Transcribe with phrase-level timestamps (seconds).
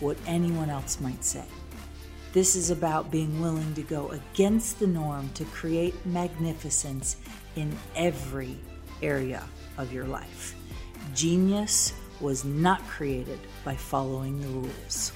[0.00, 1.44] what anyone else might say.
[2.32, 7.16] This is about being willing to go against the norm to create magnificence
[7.56, 8.56] in every
[9.02, 9.44] area
[9.76, 10.54] of your life.
[11.14, 15.12] Genius was not created by following the rules.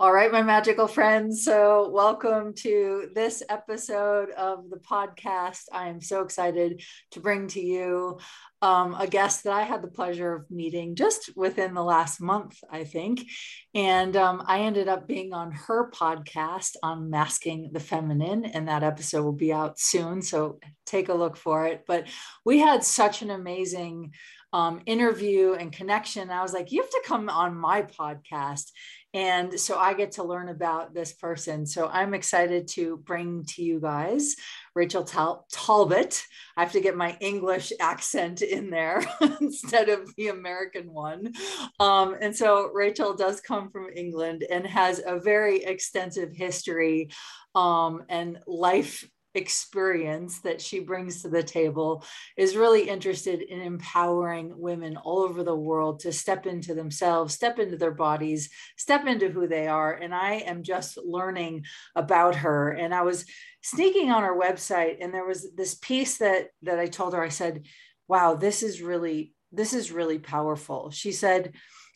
[0.00, 1.44] All right, my magical friends.
[1.44, 5.64] So, welcome to this episode of the podcast.
[5.74, 8.18] I am so excited to bring to you
[8.62, 12.56] um, a guest that I had the pleasure of meeting just within the last month,
[12.70, 13.26] I think.
[13.74, 18.82] And um, I ended up being on her podcast on masking the feminine, and that
[18.82, 20.22] episode will be out soon.
[20.22, 21.84] So, take a look for it.
[21.86, 22.06] But
[22.46, 24.12] we had such an amazing
[24.52, 26.30] um, interview and connection.
[26.30, 28.70] I was like, you have to come on my podcast.
[29.12, 31.66] And so I get to learn about this person.
[31.66, 34.36] So I'm excited to bring to you guys
[34.74, 36.22] Rachel Tal- Talbot.
[36.56, 39.02] I have to get my English accent in there
[39.40, 41.32] instead of the American one.
[41.80, 47.10] Um, and so Rachel does come from England and has a very extensive history
[47.54, 52.04] um, and life experience that she brings to the table
[52.36, 57.58] is really interested in empowering women all over the world to step into themselves, step
[57.58, 59.92] into their bodies, step into who they are.
[59.92, 61.64] And I am just learning
[61.94, 62.70] about her.
[62.72, 63.24] And I was
[63.62, 67.28] sneaking on her website and there was this piece that that I told her I
[67.28, 67.66] said,
[68.08, 71.52] "Wow, this is really this is really powerful." She said,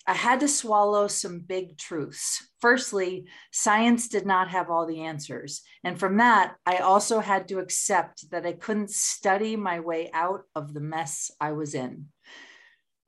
[0.06, 2.46] I had to swallow some big truths.
[2.60, 5.62] Firstly, science did not have all the answers.
[5.82, 10.42] And from that, I also had to accept that I couldn't study my way out
[10.54, 12.08] of the mess I was in.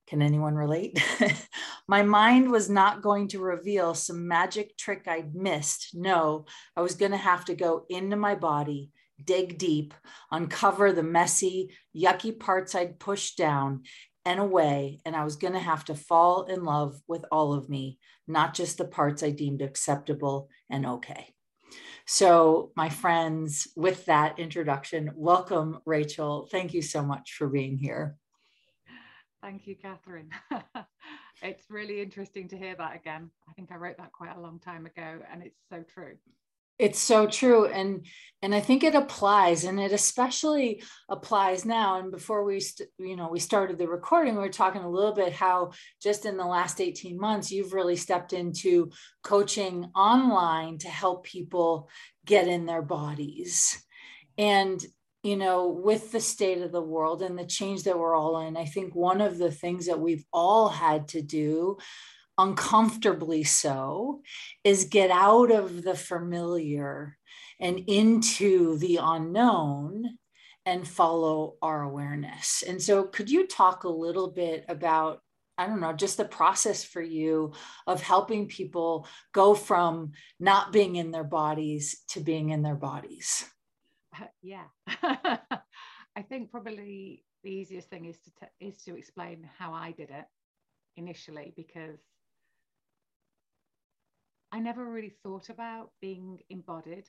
[0.07, 1.03] Can anyone relate?
[1.89, 5.91] my mind was not going to reveal some magic trick I'd missed.
[5.95, 8.91] No, I was going to have to go into my body,
[9.23, 9.95] dig deep,
[10.31, 13.83] uncover the messy, yucky parts I'd pushed down,
[14.27, 17.69] and away, and I was going to have to fall in love with all of
[17.69, 21.33] me, not just the parts I deemed acceptable and okay.
[22.07, 26.49] So, my friends, with that introduction, welcome, Rachel.
[26.51, 28.17] Thank you so much for being here.
[29.43, 30.31] Thank you, Catherine.
[31.43, 33.31] it's really interesting to hear that again.
[33.49, 36.17] I think I wrote that quite a long time ago, and it's so true
[36.79, 38.07] it's so true and
[38.43, 43.17] and i think it applies and it especially applies now and before we st- you
[43.17, 45.71] know we started the recording we were talking a little bit how
[46.03, 48.91] just in the last 18 months you've really stepped into
[49.23, 51.89] coaching online to help people
[52.25, 53.81] get in their bodies.
[54.37, 54.85] And
[55.27, 58.57] you know with the state of the world and the change that we're all in
[58.57, 61.77] i think one of the things that we've all had to do
[62.39, 64.23] uncomfortably so,
[64.65, 67.17] is get out of the familiar
[67.61, 70.19] and into the unknown
[70.65, 72.63] and follow our awareness.
[72.67, 75.21] And so, could you talk a little bit about?
[75.59, 77.53] I don't know, just the process for you
[77.87, 83.43] of helping people go from not being in their bodies to being in their bodies.
[84.15, 84.65] Uh, yeah.
[86.17, 90.11] I think probably the easiest thing is to t- is to explain how I did
[90.11, 90.25] it
[90.97, 91.99] initially because
[94.53, 97.07] I never really thought about being embodied.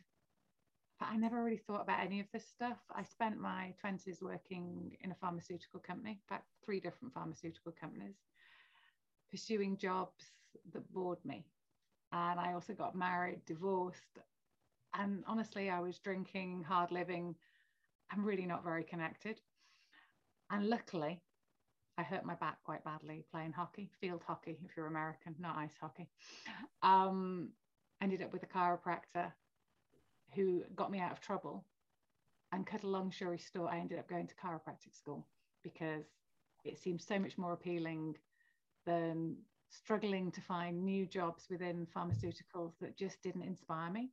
[0.99, 2.79] But I never really thought about any of this stuff.
[2.95, 8.15] I spent my 20s working in a pharmaceutical company, in fact, three different pharmaceutical companies,
[9.29, 10.25] pursuing jobs
[10.73, 11.45] that bored me.
[12.11, 14.17] And I also got married, divorced.
[14.95, 17.35] And honestly, I was drinking, hard living.
[18.11, 19.39] I'm really not very connected.
[20.49, 21.21] And luckily,
[21.97, 25.75] I hurt my back quite badly playing hockey, field hockey, if you're American, not ice
[25.79, 26.09] hockey.
[26.83, 27.49] Um,
[28.01, 29.31] ended up with a chiropractor
[30.35, 31.65] who got me out of trouble.
[32.53, 35.27] And cut a long story short, I ended up going to chiropractic school
[35.63, 36.05] because
[36.63, 38.15] it seemed so much more appealing
[38.85, 39.35] than
[39.69, 44.11] struggling to find new jobs within pharmaceuticals that just didn't inspire me.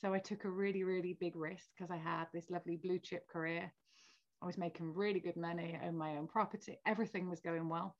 [0.00, 3.26] So I took a really, really big risk because I had this lovely blue chip
[3.28, 3.72] career
[4.42, 7.96] I was making really good money, I owned my own property, everything was going well.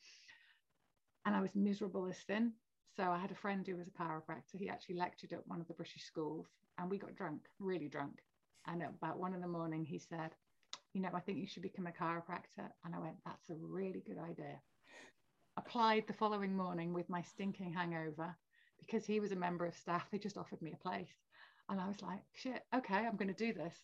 [1.24, 2.52] And I was miserable as sin.
[2.96, 4.58] So I had a friend who was a chiropractor.
[4.58, 6.46] He actually lectured at one of the British schools
[6.78, 8.18] and we got drunk, really drunk.
[8.66, 10.30] And at about one in the morning, he said,
[10.92, 12.68] You know, I think you should become a chiropractor.
[12.84, 14.60] And I went, That's a really good idea.
[15.56, 18.36] applied the following morning with my stinking hangover
[18.80, 20.06] because he was a member of staff.
[20.10, 21.14] They just offered me a place.
[21.68, 23.74] And I was like, shit, okay, I'm going to do this.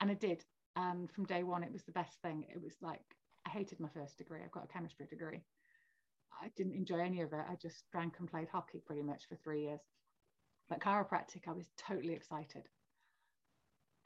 [0.00, 0.44] And I did.
[0.76, 2.44] And from day one, it was the best thing.
[2.48, 3.02] It was like,
[3.46, 4.40] I hated my first degree.
[4.44, 5.42] I've got a chemistry degree.
[6.40, 7.44] I didn't enjoy any of it.
[7.50, 9.80] I just drank and played hockey pretty much for three years.
[10.68, 12.68] But chiropractic, I was totally excited.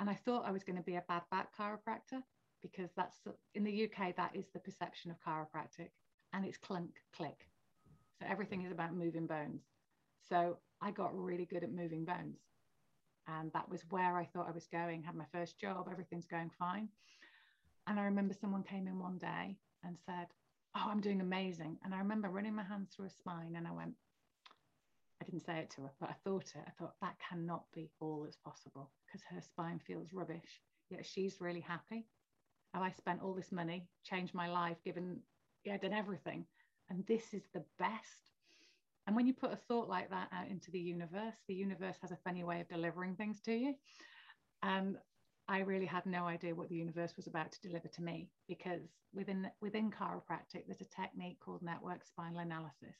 [0.00, 2.22] And I thought I was going to be a bad back chiropractor
[2.62, 3.18] because that's
[3.54, 5.90] in the UK, that is the perception of chiropractic
[6.32, 7.48] and it's clunk click.
[8.18, 9.62] So everything is about moving bones.
[10.28, 12.38] So I got really good at moving bones.
[13.28, 16.50] And that was where I thought I was going, had my first job, everything's going
[16.58, 16.88] fine.
[17.86, 20.26] And I remember someone came in one day and said,
[20.74, 21.76] Oh, I'm doing amazing.
[21.84, 23.94] And I remember running my hands through her spine and I went,
[25.20, 26.64] I didn't say it to her, but I thought it.
[26.66, 31.40] I thought that cannot be all that's possible because her spine feels rubbish, yet she's
[31.40, 32.06] really happy.
[32.74, 35.20] And I spent all this money, changed my life, given,
[35.64, 36.46] yeah, done everything.
[36.90, 38.31] And this is the best.
[39.06, 42.12] And when you put a thought like that out into the universe, the universe has
[42.12, 43.74] a funny way of delivering things to you.
[44.62, 44.96] And
[45.48, 48.82] I really had no idea what the universe was about to deliver to me because
[49.12, 52.96] within within chiropractic, there's a technique called network spinal analysis.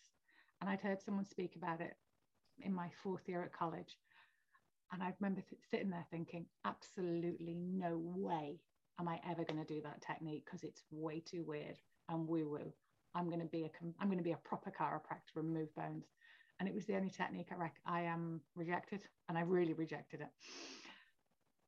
[0.61, 1.95] And I'd heard someone speak about it
[2.61, 3.97] in my fourth year at college.
[4.93, 8.61] And I remember th- sitting there thinking, absolutely no way
[9.01, 11.79] am I ever going to do that technique because it's way too weird
[12.09, 12.73] and woo woo.
[13.15, 13.71] I'm going to be a
[14.01, 16.07] I'm going to be a proper chiropractor and move bones.
[16.61, 20.21] And it was the only technique I rec- I um, rejected, and I really rejected
[20.21, 20.29] it.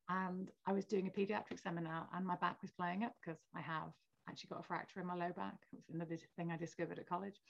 [0.09, 3.61] And I was doing a pediatric seminar, and my back was playing up because I
[3.61, 3.91] have
[4.29, 5.57] actually got a fracture in my low back.
[5.73, 7.41] It was another thing I discovered at college.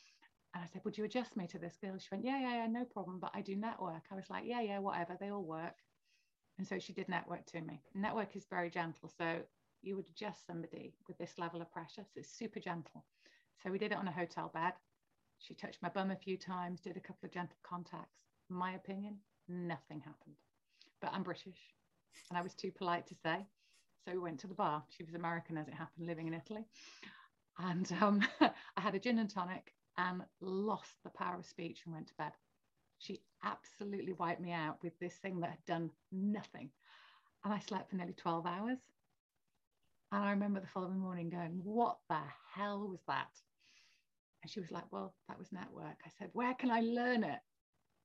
[0.53, 1.97] And I said, Would you adjust me to this girl?
[1.97, 3.19] She went, Yeah, yeah, yeah, no problem.
[3.19, 4.03] But I do network.
[4.11, 5.17] I was like, Yeah, yeah, whatever.
[5.19, 5.75] They all work.
[6.57, 7.81] And so she did network to me.
[7.93, 9.11] Network is very gentle.
[9.17, 9.41] So
[9.81, 12.03] you would adjust somebody with this level of pressure.
[12.03, 13.05] So it's super gentle.
[13.63, 14.73] So we did it on a hotel bed.
[15.39, 18.19] She touched my bum a few times, did a couple of gentle contacts.
[18.49, 19.17] My opinion,
[19.47, 20.35] nothing happened.
[21.01, 21.73] But I'm British
[22.29, 23.45] and I was too polite to say.
[24.05, 24.83] So we went to the bar.
[24.89, 26.65] She was American as it happened, living in Italy.
[27.57, 31.93] And um, I had a gin and tonic and lost the power of speech and
[31.93, 32.31] went to bed.
[32.99, 36.69] She absolutely wiped me out with this thing that had done nothing.
[37.43, 38.79] And I slept for nearly 12 hours.
[40.15, 42.21] And I remember the following morning going, What the
[42.53, 43.27] hell was that?
[44.41, 45.97] And she was like, Well, that was network.
[46.05, 47.39] I said, Where can I learn it?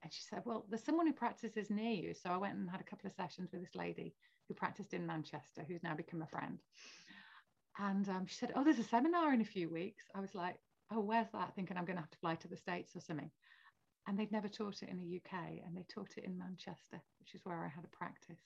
[0.02, 2.12] And she said, Well, there's someone who practices near you.
[2.14, 4.12] So I went and had a couple of sessions with this lady
[4.48, 6.58] who practiced in Manchester, who's now become a friend.
[7.78, 10.02] And um, she said, Oh, there's a seminar in a few weeks.
[10.12, 10.56] I was like,
[10.92, 11.54] oh, where's that?
[11.54, 13.30] Thinking I'm going to have to fly to the States or something.
[14.08, 17.36] And they'd never taught it in the UK and they taught it in Manchester, which
[17.36, 18.40] is where I had a practice.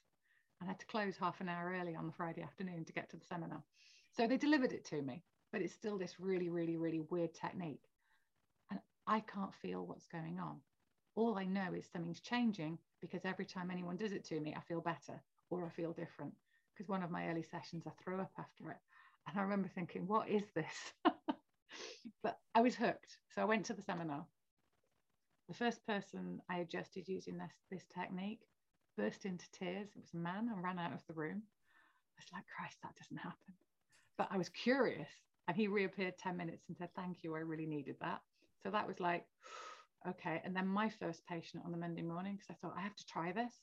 [0.60, 3.10] And I had to close half an hour early on the Friday afternoon to get
[3.10, 3.62] to the seminar.
[4.12, 5.22] So they delivered it to me,
[5.52, 7.82] but it's still this really, really, really weird technique.
[8.70, 10.60] And I can't feel what's going on.
[11.16, 14.60] All I know is something's changing because every time anyone does it to me, I
[14.60, 15.20] feel better
[15.50, 16.32] or I feel different.
[16.72, 18.78] Because one of my early sessions, I threw up after it.
[19.28, 20.92] And I remember thinking, what is this?
[22.22, 23.18] but I was hooked.
[23.34, 24.26] So I went to the seminar.
[25.48, 28.40] The first person I adjusted using this, this technique
[28.96, 29.88] burst into tears.
[29.94, 31.42] It was a man and ran out of the room.
[31.42, 33.54] I was like, Christ, that doesn't happen.
[34.16, 35.08] But I was curious.
[35.48, 37.34] And he reappeared 10 minutes and said, Thank you.
[37.34, 38.20] I really needed that.
[38.62, 39.24] So that was like,
[40.08, 40.40] okay.
[40.44, 43.06] And then my first patient on the Monday morning, because I thought, I have to
[43.06, 43.54] try this.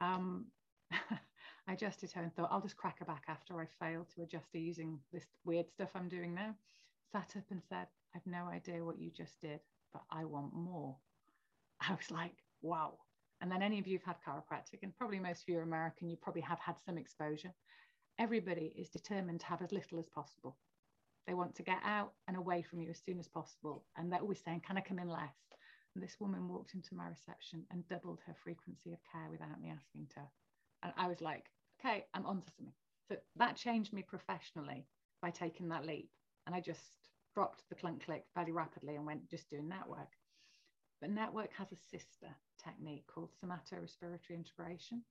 [0.00, 0.46] Um,
[0.92, 4.46] I adjusted her and thought, I'll just crack her back after I fail to adjust
[4.52, 6.54] her using this weird stuff I'm doing now
[7.12, 9.60] sat up and said, I've no idea what you just did,
[9.92, 10.96] but I want more.
[11.80, 12.94] I was like, wow.
[13.40, 16.08] And then any of you who've had chiropractic, and probably most of you are American,
[16.08, 17.52] you probably have had some exposure.
[18.18, 20.56] Everybody is determined to have as little as possible.
[21.26, 23.84] They want to get out and away from you as soon as possible.
[23.96, 25.36] And they're always saying, Can I come in less?
[25.94, 29.70] And this woman walked into my reception and doubled her frequency of care without me
[29.70, 30.20] asking to.
[30.82, 31.44] And I was like,
[31.78, 32.74] Okay, I'm onto something.
[33.08, 34.86] So that changed me professionally
[35.22, 36.10] by taking that leap.
[36.46, 36.80] And I just
[37.34, 40.08] dropped the clunk click fairly rapidly and went just doing network.
[41.00, 45.02] But network has a sister technique called somato-respiratory integration,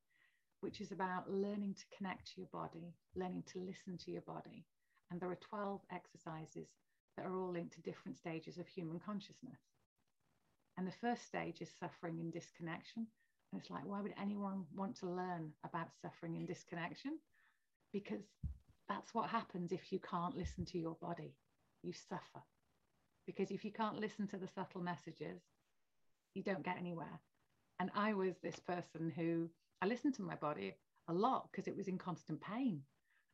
[0.62, 4.66] which is about learning to connect to your body, learning to listen to your body.
[5.10, 6.68] And there are 12 exercises
[7.16, 9.60] that are all linked to different stages of human consciousness.
[10.78, 13.08] And the first stage is suffering and disconnection.
[13.52, 17.18] And it's like, why would anyone want to learn about suffering and disconnection?
[17.94, 18.24] Because
[18.90, 21.34] that's what happens if you can't listen to your body.
[21.82, 22.44] You suffer.
[23.26, 25.42] Because if you can't listen to the subtle messages,
[26.38, 27.20] you don't get anywhere.
[27.80, 29.50] And I was this person who
[29.82, 30.76] I listened to my body
[31.10, 32.82] a lot because it was in constant pain.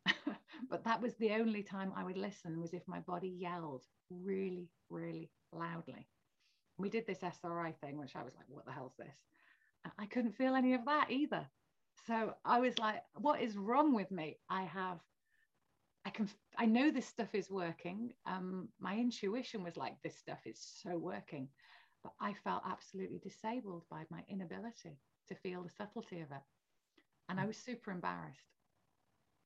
[0.70, 4.70] but that was the only time I would listen was if my body yelled really,
[4.90, 6.08] really loudly.
[6.78, 9.16] We did this SRI thing, which I was like, what the hell's this?
[9.98, 11.46] I couldn't feel any of that either.
[12.08, 14.38] So I was like, what is wrong with me?
[14.50, 15.00] I have,
[16.06, 18.14] I can, I know this stuff is working.
[18.26, 21.48] Um, my intuition was like, this stuff is so working.
[22.04, 24.98] But I felt absolutely disabled by my inability
[25.30, 26.44] to feel the subtlety of it.
[27.30, 27.48] And I mm.
[27.48, 28.40] was super embarrassed.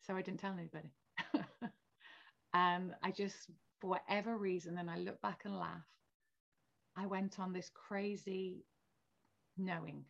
[0.06, 0.92] So I didn't tell anybody.
[2.54, 5.86] and um, I just, for whatever reason, and I look back and laugh,
[6.96, 8.66] I went on this crazy
[9.58, 10.04] knowing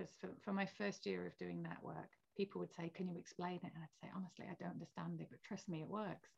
[0.00, 3.18] because for, for my first year of doing that work, people would say, Can you
[3.18, 3.72] explain it?
[3.74, 6.28] And I'd say, Honestly, I don't understand it, but trust me, it works.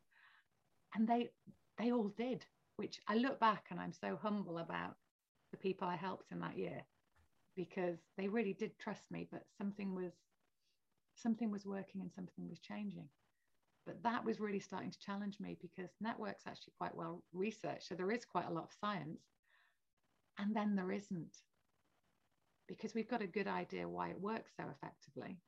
[0.94, 1.30] And they
[1.78, 2.44] they all did,
[2.82, 4.96] which I look back and I'm so humble about
[5.52, 6.82] the people I helped in that year
[7.54, 10.12] because they really did trust me, but something was
[11.14, 13.08] something was working and something was changing.
[13.86, 17.86] But that was really starting to challenge me because network's actually quite well researched.
[17.86, 19.22] So there is quite a lot of science.
[20.38, 21.36] And then there isn't
[22.66, 25.38] because we've got a good idea why it works so effectively.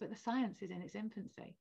[0.00, 1.58] But the science is in its infancy.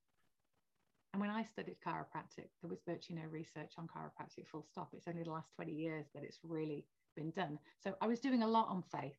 [1.15, 4.89] And when I studied chiropractic, there was virtually no research on chiropractic, full stop.
[4.91, 6.83] It's only the last 20 years that it's really
[7.15, 7.57] been done.
[7.81, 9.15] So I was doing a lot on faith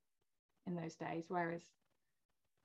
[0.67, 1.63] in those days, whereas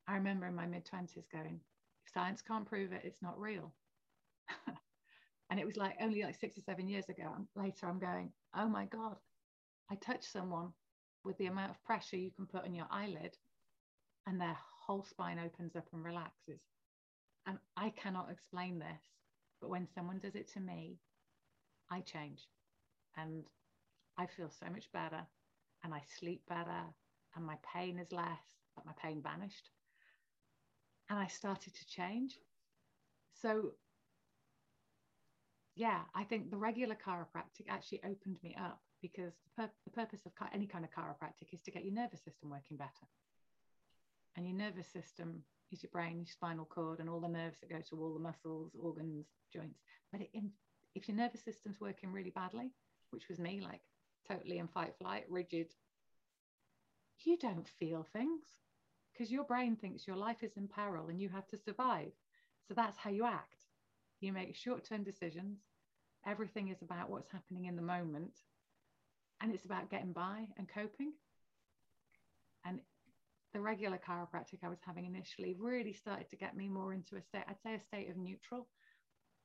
[0.05, 1.61] I remember in my mid 20s going,
[2.05, 3.71] if science can't prove it, it's not real.
[5.49, 8.67] and it was like only like six or seven years ago, later, I'm going, oh
[8.67, 9.15] my God,
[9.89, 10.73] I touched someone
[11.23, 13.37] with the amount of pressure you can put on your eyelid,
[14.27, 16.59] and their whole spine opens up and relaxes.
[17.47, 19.01] And I cannot explain this,
[19.61, 20.97] but when someone does it to me,
[21.89, 22.47] I change
[23.15, 23.43] and
[24.17, 25.21] I feel so much better
[25.83, 26.83] and I sleep better
[27.35, 29.69] and my pain is less, but my pain vanished.
[31.09, 32.39] And I started to change.
[33.41, 33.73] So,
[35.75, 40.21] yeah, I think the regular chiropractic actually opened me up because the, pur- the purpose
[40.25, 43.07] of any kind of chiropractic is to get your nervous system working better.
[44.35, 47.69] And your nervous system is your brain, your spinal cord, and all the nerves that
[47.69, 49.79] go to all the muscles, organs, joints.
[50.11, 50.29] But it,
[50.95, 52.71] if your nervous system's working really badly,
[53.11, 53.81] which was me, like
[54.27, 55.71] totally in fight flight, rigid,
[57.23, 58.43] you don't feel things
[59.13, 62.11] because your brain thinks your life is in peril and you have to survive.
[62.67, 63.65] So that's how you act.
[64.19, 65.59] You make short term decisions.
[66.25, 68.33] Everything is about what's happening in the moment
[69.41, 71.13] and it's about getting by and coping.
[72.63, 72.79] And
[73.53, 77.21] the regular chiropractic I was having initially really started to get me more into a
[77.21, 78.67] state, I'd say a state of neutral,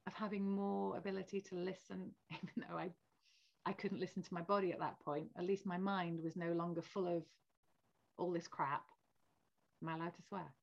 [0.06, 2.90] of having more ability to listen, even though I
[3.68, 5.26] I couldn't listen to my body at that point.
[5.36, 7.24] At least my mind was no longer full of
[8.16, 8.84] all this crap.
[9.82, 10.54] Am I allowed to swear?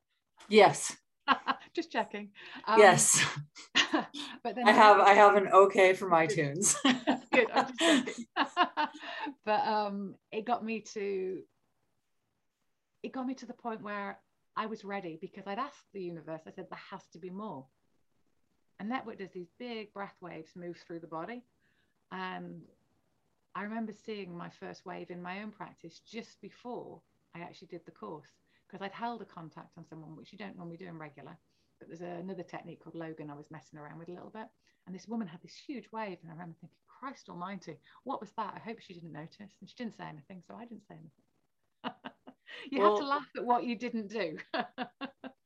[0.47, 0.95] Yes.
[1.75, 2.29] Just checking.
[2.65, 3.21] Um, yes.
[4.43, 6.75] but then I have I have an okay from iTunes.
[7.33, 7.47] Good.
[9.45, 11.39] But um, it got me to
[13.03, 14.19] it got me to the point where
[14.55, 16.41] I was ready because I'd asked the universe.
[16.47, 17.65] I said there has to be more.
[18.79, 21.43] And that network does these big breath waves move through the body,
[22.11, 22.61] and
[23.55, 27.01] I remember seeing my first wave in my own practice just before
[27.35, 28.29] I actually did the course
[28.65, 31.37] because I'd held a contact on someone, which you don't normally do in regular.
[31.79, 34.47] But there's another technique called Logan I was messing around with a little bit.
[34.85, 36.17] And this woman had this huge wave.
[36.21, 38.53] And I remember thinking, Christ almighty, what was that?
[38.55, 39.53] I hope she didn't notice.
[39.59, 40.41] And she didn't say anything.
[40.47, 41.11] So I didn't say anything.
[42.71, 44.37] You well, have to laugh at what you didn't do.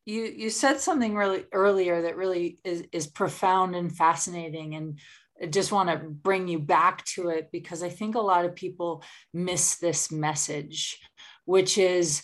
[0.05, 4.75] you you said something really earlier that really is, is profound and fascinating.
[4.75, 4.99] And
[5.41, 8.55] I just want to bring you back to it because I think a lot of
[8.55, 10.99] people miss this message,
[11.45, 12.23] which is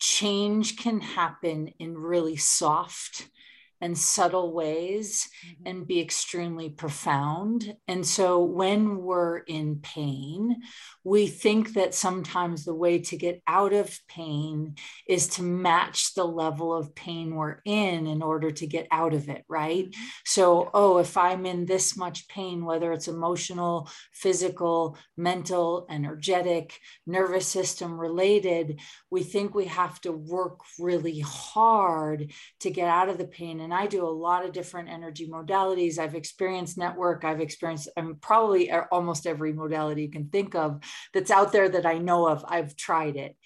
[0.00, 3.28] change can happen in really soft
[3.84, 5.66] and subtle ways mm-hmm.
[5.66, 7.76] and be extremely profound.
[7.86, 10.62] And so when we're in pain,
[11.04, 14.76] we think that sometimes the way to get out of pain
[15.06, 19.28] is to match the level of pain we're in in order to get out of
[19.28, 19.84] it, right?
[19.84, 20.04] Mm-hmm.
[20.24, 27.46] So, oh, if I'm in this much pain, whether it's emotional, physical, mental, energetic, nervous
[27.46, 33.26] system related, we think we have to work really hard to get out of the
[33.26, 33.60] pain.
[33.60, 35.98] And I do a lot of different energy modalities.
[35.98, 41.30] I've experienced network, I've experienced I'm probably almost every modality you can think of that's
[41.30, 42.44] out there that I know of.
[42.48, 43.36] I've tried it.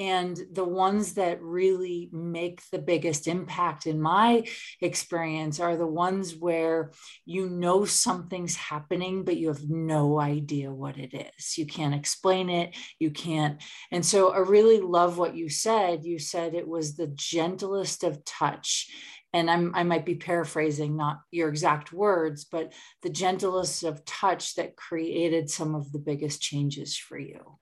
[0.00, 4.44] And the ones that really make the biggest impact in my
[4.80, 6.92] experience are the ones where
[7.24, 11.58] you know something's happening, but you have no idea what it is.
[11.58, 12.76] You can't explain it.
[13.00, 13.60] You can't.
[13.90, 16.04] And so I really love what you said.
[16.04, 18.88] You said it was the gentlest of touch
[19.32, 24.54] and I'm, I might be paraphrasing, not your exact words, but the gentlest of touch
[24.54, 27.58] that created some of the biggest changes for you.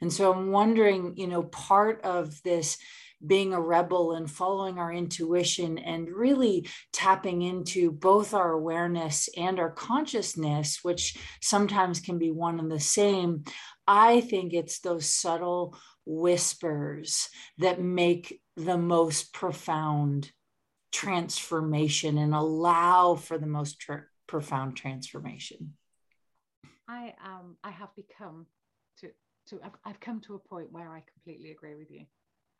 [0.00, 2.78] And so I'm wondering, you know, part of this
[3.24, 9.58] being a rebel and following our intuition and really tapping into both our awareness and
[9.58, 13.44] our consciousness, which sometimes can be one and the same.
[13.86, 17.28] I think it's those subtle whispers
[17.58, 20.30] that make the most profound
[20.94, 25.74] transformation and allow for the most tr- profound transformation.
[26.88, 28.46] I um I have become
[29.00, 29.08] to
[29.48, 32.06] to I've, I've come to a point where I completely agree with you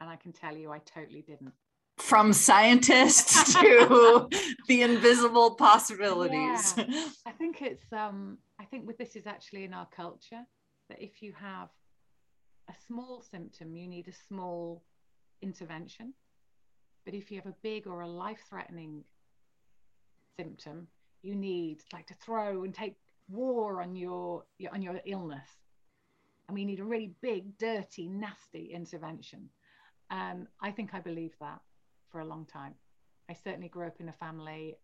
[0.01, 1.53] and I can tell you I totally didn't.
[1.99, 4.29] From scientists to
[4.67, 6.75] the invisible possibilities.
[6.77, 6.87] Yeah.
[7.27, 10.45] I think it's um I think with this is actually in our culture
[10.89, 11.69] that if you have
[12.69, 14.83] a small symptom, you need a small
[15.41, 16.15] intervention.
[17.05, 19.05] But if you have a big or a life-threatening
[20.39, 20.89] symptom,
[21.23, 22.97] you need like to throw and take
[23.29, 25.49] war on your, your on your illness.
[26.49, 29.49] And we need a really big, dirty, nasty intervention.
[30.11, 31.61] Um, I think I believed that
[32.11, 32.75] for a long time.
[33.31, 34.77] I certainly grew up in a family,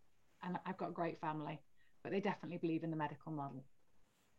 [0.43, 1.61] and I've got a great family,
[2.03, 3.63] but they definitely believe in the medical model.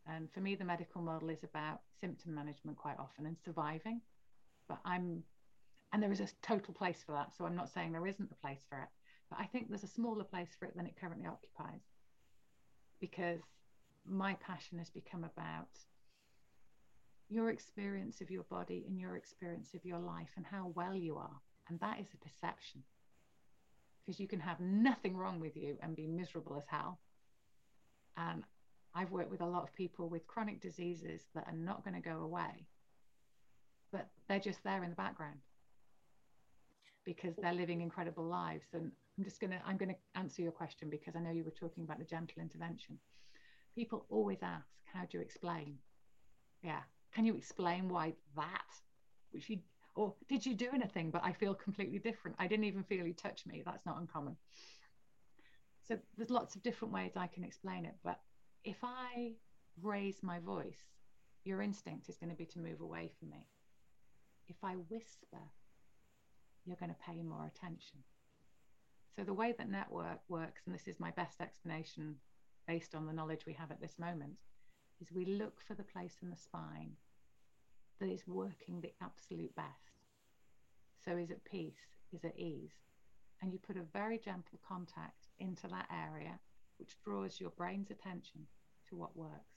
[0.08, 4.02] And for me, the medical model is about symptom management quite often and surviving.
[4.68, 5.24] But I'm,
[5.94, 7.36] and there is a total place for that.
[7.38, 8.88] So I'm not saying there isn't a place for it,
[9.30, 11.82] but I think there's a smaller place for it than it currently occupies.
[13.00, 13.42] Because
[14.08, 15.68] my passion has become about
[17.30, 21.18] your experience of your body and your experience of your life and how well you
[21.18, 21.42] are.
[21.70, 22.84] And that is a perception.
[24.06, 27.00] Because you can have nothing wrong with you and be miserable as hell.
[28.18, 28.44] And
[28.94, 32.10] I've worked with a lot of people with chronic diseases that are not going to
[32.10, 32.68] go away,
[33.92, 35.40] but they're just there in the background
[37.06, 38.68] because they're living incredible lives.
[38.74, 41.44] And I'm just going to I'm going to answer your question because I know you
[41.44, 42.98] were talking about the gentle intervention.
[43.76, 45.78] People always ask, "How do you explain?"
[46.64, 46.82] Yeah,
[47.14, 48.82] can you explain why that?
[49.32, 49.60] Which you
[49.96, 51.12] or did you do anything?
[51.12, 52.38] But I feel completely different.
[52.40, 53.62] I didn't even feel you touch me.
[53.66, 54.38] That's not uncommon.
[55.88, 57.96] So there's lots of different ways I can explain it.
[58.04, 58.20] But
[58.64, 59.34] if I
[59.82, 60.80] raise my voice,
[61.44, 63.48] your instinct is going to be to move away from me.
[64.48, 65.40] If I whisper,
[66.66, 68.00] you're going to pay more attention.
[69.16, 72.16] So the way that network works, and this is my best explanation
[72.68, 74.34] based on the knowledge we have at this moment,
[75.02, 76.92] is we look for the place in the spine
[78.00, 80.02] that is working the absolute best.
[81.04, 82.74] So is at peace, is at ease.
[83.42, 86.40] And you put a very gentle contact into that area,
[86.78, 88.42] which draws your brain's attention
[88.90, 89.52] to what works.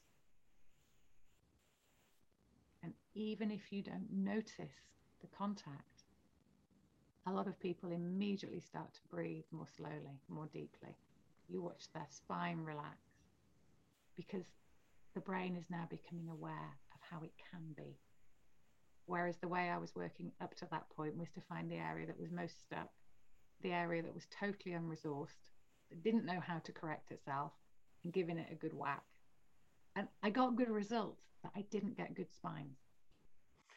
[2.82, 4.74] And even if you don't notice
[5.20, 5.93] the contact,
[7.26, 10.96] a lot of people immediately start to breathe more slowly, more deeply.
[11.48, 12.98] You watch their spine relax
[14.16, 14.44] because
[15.14, 17.96] the brain is now becoming aware of how it can be.
[19.06, 22.06] Whereas the way I was working up to that point was to find the area
[22.06, 22.90] that was most stuck,
[23.62, 25.50] the area that was totally unresourced,
[25.90, 27.52] that didn't know how to correct itself,
[28.02, 29.04] and giving it a good whack.
[29.96, 32.78] And I got good results, but I didn't get good spines.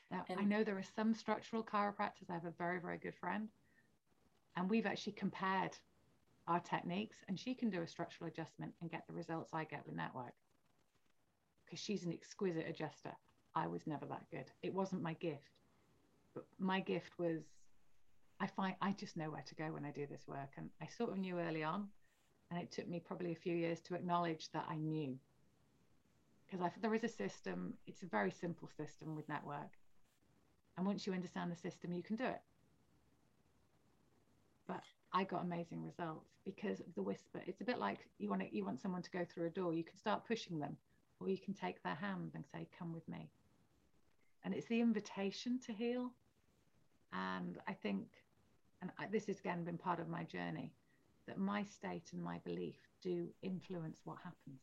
[0.09, 2.29] Now, I know there are some structural chiropractors.
[2.29, 3.49] I have a very, very good friend,
[4.55, 5.77] and we've actually compared
[6.47, 9.85] our techniques, and she can do a structural adjustment and get the results I get
[9.85, 10.33] with network
[11.67, 13.11] because she's an exquisite adjuster.
[13.55, 14.45] I was never that good.
[14.63, 15.41] It wasn't my gift.
[16.33, 17.41] But my gift was
[18.39, 20.51] I find I just know where to go when I do this work.
[20.57, 21.87] And I sort of knew early on.
[22.49, 25.17] And it took me probably a few years to acknowledge that I knew.
[26.49, 29.71] Because there is a system, it's a very simple system with network.
[30.77, 32.41] And once you understand the system, you can do it.
[34.67, 37.41] But I got amazing results because of the whisper.
[37.47, 39.73] It's a bit like you want to, you want someone to go through a door.
[39.73, 40.77] You can start pushing them
[41.19, 43.29] or you can take their hand and say, Come with me.
[44.43, 46.11] And it's the invitation to heal.
[47.11, 48.07] And I think,
[48.81, 50.73] and I, this has again been part of my journey,
[51.27, 54.61] that my state and my belief do influence what happens.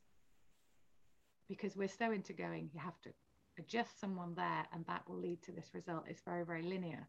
[1.49, 3.11] Because we're so into going, you have to
[3.59, 6.05] adjust someone there, and that will lead to this result.
[6.09, 7.09] It's very, very linear.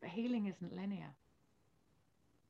[0.00, 1.14] But healing isn't linear.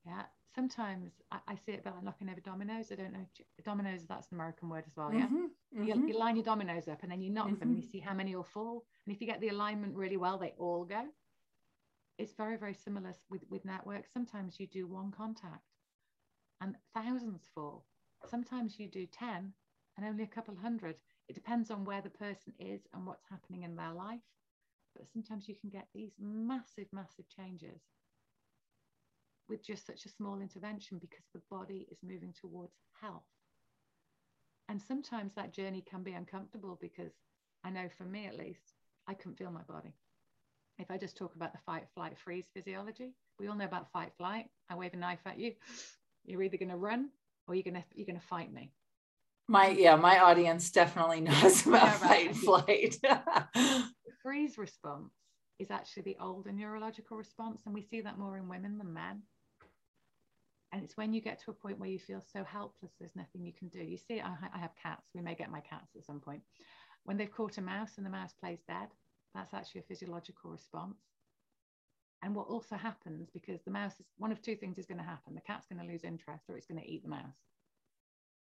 [0.06, 0.22] Yeah.
[0.54, 2.92] Sometimes I, I see it about like knocking over dominoes.
[2.92, 3.26] I don't know.
[3.64, 5.12] Dominoes, that's an American word as well.
[5.12, 5.26] Yeah.
[5.26, 5.84] Mm-hmm, mm-hmm.
[5.84, 7.58] You, you, line your dominoes up and then you knock mm-hmm.
[7.58, 8.84] them and you see how many will fall.
[9.04, 11.02] And if you get the alignment really well, they all go.
[12.18, 14.12] It's very, very similar with, with networks.
[14.12, 15.64] Sometimes you do one contact
[16.60, 17.84] and thousands fall.
[18.30, 19.52] Sometimes you do 10
[19.96, 20.96] and only a couple hundred.
[21.28, 24.20] It depends on where the person is and what's happening in their life.
[24.94, 27.80] But sometimes you can get these massive, massive changes
[29.48, 33.24] with just such a small intervention because the body is moving towards health.
[34.68, 37.12] And sometimes that journey can be uncomfortable because
[37.64, 38.74] I know for me at least,
[39.06, 39.94] I couldn't feel my body.
[40.78, 44.12] If I just talk about the fight, flight, freeze physiology, we all know about fight,
[44.16, 44.46] flight.
[44.70, 45.52] I wave a knife at you.
[46.24, 47.10] You're either going to run
[47.46, 48.72] or you're going to you're going to fight me.
[49.46, 52.96] My yeah, my audience definitely knows about fight, flight.
[53.02, 53.84] the
[54.22, 55.12] freeze response
[55.58, 59.22] is actually the older neurological response, and we see that more in women than men.
[60.72, 63.44] And it's when you get to a point where you feel so helpless, there's nothing
[63.44, 63.78] you can do.
[63.78, 65.06] You see, I, I have cats.
[65.14, 66.42] We may get my cats at some point.
[67.04, 68.88] When they've caught a mouse and the mouse plays dead,
[69.34, 70.96] that's actually a physiological response.
[72.22, 75.04] And what also happens, because the mouse is one of two things is going to
[75.04, 77.36] happen the cat's going to lose interest or it's going to eat the mouse.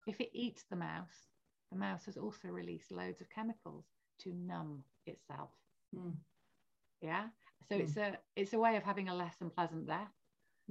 [0.07, 1.27] If it eats the mouse,
[1.71, 3.85] the mouse has also released loads of chemicals
[4.21, 5.51] to numb itself.
[5.95, 6.15] Mm.
[7.01, 7.25] Yeah.
[7.69, 7.81] So mm.
[7.81, 10.13] it's a it's a way of having a less unpleasant death.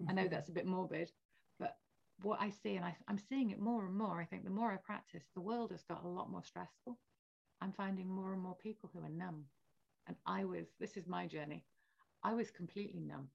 [0.01, 0.11] Mm-hmm.
[0.11, 0.31] I know mm-hmm.
[0.31, 1.13] that's a bit morbid,
[1.61, 1.77] but
[2.23, 4.73] what I see, and I, I'm seeing it more and more, I think the more
[4.73, 6.99] I practice, the world has got a lot more stressful.
[7.61, 9.45] I'm finding more and more people who are numb.
[10.07, 11.65] And I was, this is my journey,
[12.23, 13.29] I was completely numb.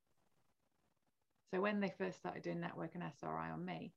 [1.51, 3.93] So when they first started doing network and SRI on me,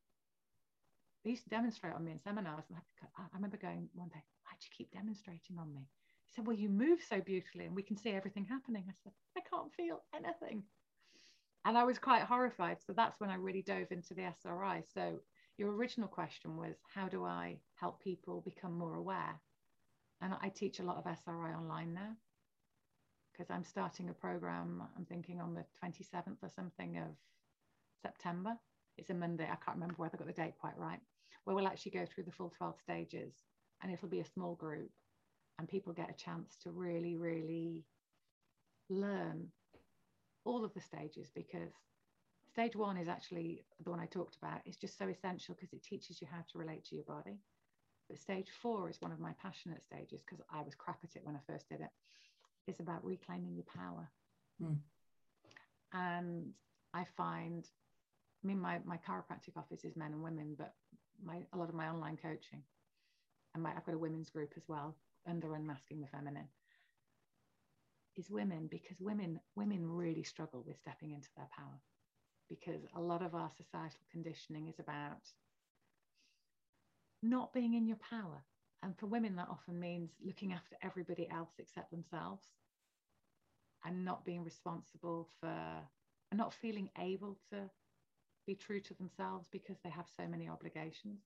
[1.25, 2.65] they used to demonstrate on me in seminars.
[2.69, 5.89] And I, I remember going one day, why'd you keep demonstrating on me?
[6.27, 8.85] He said, well, you move so beautifully and we can see everything happening.
[8.89, 10.65] I said, I can't feel anything.
[11.65, 12.79] And I was quite horrified.
[12.87, 14.83] So that's when I really dove into the SRI.
[14.93, 15.21] So
[15.57, 19.41] your original question was, how do I help people become more aware?
[20.21, 22.13] And I teach a lot of SRI online now
[23.33, 27.17] because I'm starting a program, I'm thinking on the 27th or something of
[28.03, 28.55] September.
[28.97, 29.45] It's a Monday.
[29.45, 31.01] I can't remember whether I got the date quite right,
[31.45, 33.33] where we'll actually go through the full 12 stages
[33.83, 34.91] and it'll be a small group
[35.59, 37.85] and people get a chance to really, really
[38.89, 39.49] learn
[40.45, 41.73] all of the stages because
[42.51, 44.61] stage one is actually the one I talked about.
[44.65, 47.39] It's just so essential because it teaches you how to relate to your body.
[48.09, 51.23] But stage four is one of my passionate stages because I was crap at it
[51.25, 51.91] when I first did it.
[52.67, 54.11] It's about reclaiming your power.
[54.63, 54.77] Mm.
[55.93, 56.53] And
[56.93, 57.67] I find,
[58.43, 60.75] I mean, my, my chiropractic office is men and women, but
[61.23, 62.63] my a lot of my online coaching,
[63.55, 64.97] and my, I've got a women's group as well
[65.27, 66.49] under unmasking the feminine,
[68.17, 71.81] is women because women women really struggle with stepping into their power.
[72.49, 75.23] Because a lot of our societal conditioning is about
[77.23, 78.45] not being in your power.
[78.83, 82.45] And for women, that often means looking after everybody else except themselves
[83.85, 85.57] and not being responsible for
[86.31, 87.71] and not feeling able to
[88.47, 91.21] be true to themselves because they have so many obligations.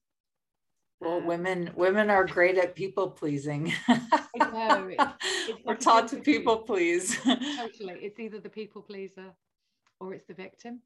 [1.01, 3.73] Well, um, women women are great at people pleasing.
[3.87, 5.13] know, it's,
[5.49, 7.17] it's We're taught to people please.
[7.23, 7.99] totally.
[8.01, 9.33] It's either the people pleaser
[9.99, 10.81] or it's the victim.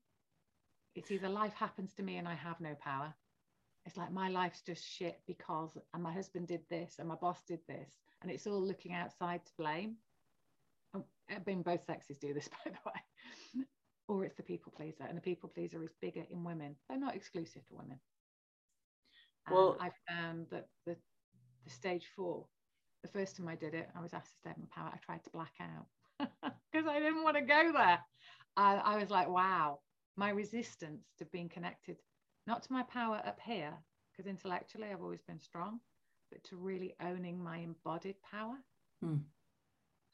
[0.95, 3.15] It's either life happens to me and I have no power,
[3.85, 7.41] it's like my life's just shit because and my husband did this and my boss
[7.47, 7.89] did this
[8.21, 9.95] and it's all looking outside to blame
[10.95, 13.65] oh, i mean both sexes do this by the way
[14.07, 16.75] or it's the people pleaser and the people pleaser is bigger in women.
[16.89, 17.99] They're not exclusive to women.
[19.49, 20.95] Well i found that the,
[21.65, 22.45] the stage four
[23.01, 24.91] the first time i did it i was asked to step in power.
[24.93, 25.87] I tried to black out
[26.71, 27.99] because i didn't want to go there.
[28.55, 29.79] I, I was like wow.
[30.15, 31.97] My resistance to being connected
[32.45, 33.73] not to my power up here,
[34.11, 35.79] because intellectually I've always been strong,
[36.31, 38.55] but to really owning my embodied power.
[39.01, 39.17] Hmm.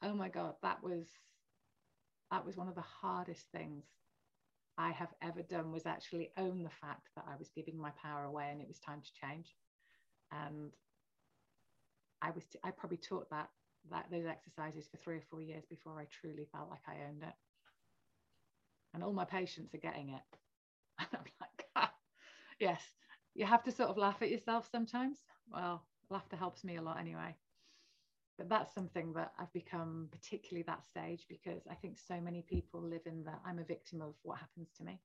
[0.02, 1.06] Oh my God, that was
[2.30, 3.84] that was one of the hardest things
[4.78, 8.24] I have ever done was actually own the fact that I was giving my power
[8.24, 9.54] away and it was time to change.
[10.32, 10.72] And
[12.22, 13.50] I was t- I probably taught that
[13.90, 17.22] that those exercises for three or four years before I truly felt like I owned
[17.22, 17.34] it.
[18.94, 20.22] And all my patients are getting it.
[20.98, 21.94] And I'm like, ah,
[22.60, 22.82] yes,
[23.34, 25.18] you have to sort of laugh at yourself sometimes.
[25.48, 27.36] Well, laughter helps me a lot anyway.
[28.40, 32.80] But that's something that I've become particularly that stage because I think so many people
[32.80, 34.98] live in that I'm a victim of what happens to me.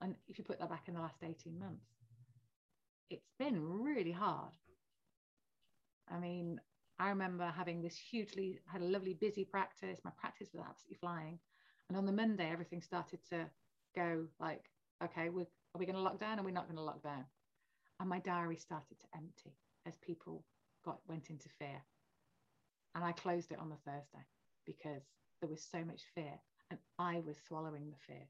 [0.00, 1.84] And if you put that back in the last 18 months,
[3.10, 4.52] it's been really hard.
[6.10, 6.58] I mean,
[6.98, 10.00] I remember having this hugely, had a lovely busy practice.
[10.02, 11.38] My practice was absolutely flying.
[11.90, 13.44] And on the Monday, everything started to
[13.94, 14.70] go like,
[15.04, 16.40] okay, we're are we going to lock down?
[16.40, 17.26] Are we not going to lock down?
[18.00, 19.54] And my diary started to empty
[19.86, 20.44] as people
[20.82, 21.82] got went into fear.
[22.94, 24.24] And I closed it on the Thursday
[24.66, 25.02] because
[25.40, 28.26] there was so much fear and I was swallowing the fear.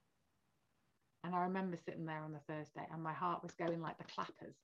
[1.25, 4.05] And I remember sitting there on the Thursday and my heart was going like the
[4.05, 4.57] clappers.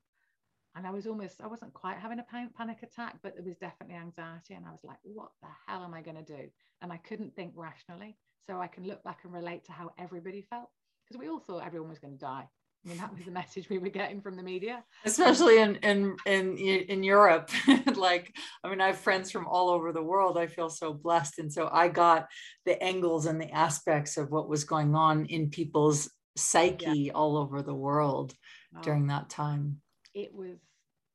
[0.75, 3.97] And I was almost, I wasn't quite having a panic attack, but there was definitely
[3.97, 4.55] anxiety.
[4.55, 6.51] And I was like, what the hell am I going to do?
[6.83, 8.17] And I couldn't think rationally.
[8.47, 10.69] So I can look back and relate to how everybody felt
[11.05, 12.49] because we all thought everyone was going to die.
[12.87, 16.17] I mean, that was the message we were getting from the media, especially in in
[16.25, 17.51] in in Europe.
[17.97, 20.39] like, I mean, I have friends from all over the world.
[20.39, 22.29] I feel so blessed, and so I got
[22.65, 27.13] the angles and the aspects of what was going on in people's psyche yeah.
[27.13, 28.35] all over the world
[28.77, 28.83] oh.
[28.83, 29.81] during that time.
[30.15, 30.57] It was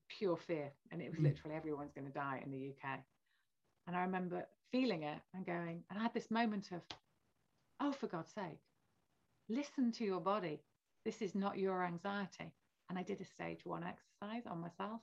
[0.09, 1.23] pure fear, and it was mm.
[1.23, 2.99] literally everyone's going to die in the UK.
[3.87, 6.81] And I remember feeling it and going, and I had this moment of,
[7.79, 8.59] oh, for God's sake,
[9.47, 10.59] listen to your body
[11.05, 12.53] this is not your anxiety.
[12.89, 15.01] And I did a stage one exercise on myself.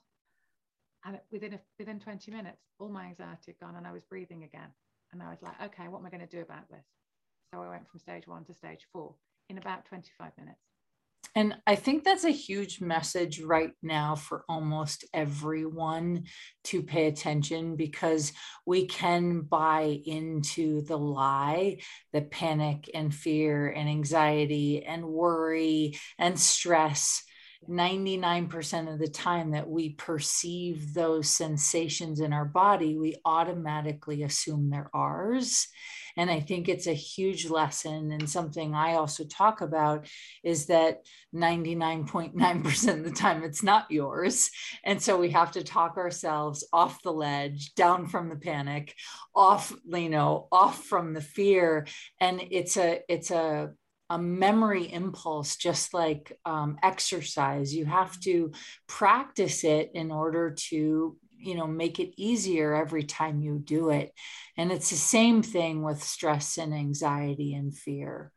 [1.05, 4.45] And within a, within 20 minutes, all my anxiety had gone and I was breathing
[4.45, 4.69] again.
[5.13, 6.85] And I was like, okay, what am I going to do about this?
[7.53, 9.15] So I went from stage one to stage four
[9.49, 10.68] in about 25 minutes.
[11.35, 16.25] And I think that's a huge message right now for almost everyone
[16.65, 18.33] to pay attention because
[18.67, 21.79] we can buy into the lie
[22.13, 27.23] that panic and fear and anxiety and worry and stress
[27.69, 34.71] 99% of the time that we perceive those sensations in our body, we automatically assume
[34.71, 35.67] they're ours.
[36.19, 38.11] And I think it's a huge lesson.
[38.11, 40.09] And something I also talk about
[40.43, 44.51] is that 99.9% of the time it's not yours.
[44.85, 48.95] And so we have to talk ourselves off the ledge, down from the panic,
[49.33, 51.87] off, you know, off from the fear.
[52.21, 53.71] And it's a, it's a,
[54.11, 57.73] a memory impulse, just like um, exercise.
[57.73, 58.51] You have to
[58.89, 64.13] practice it in order to, you know, make it easier every time you do it.
[64.57, 68.33] And it's the same thing with stress and anxiety and fear.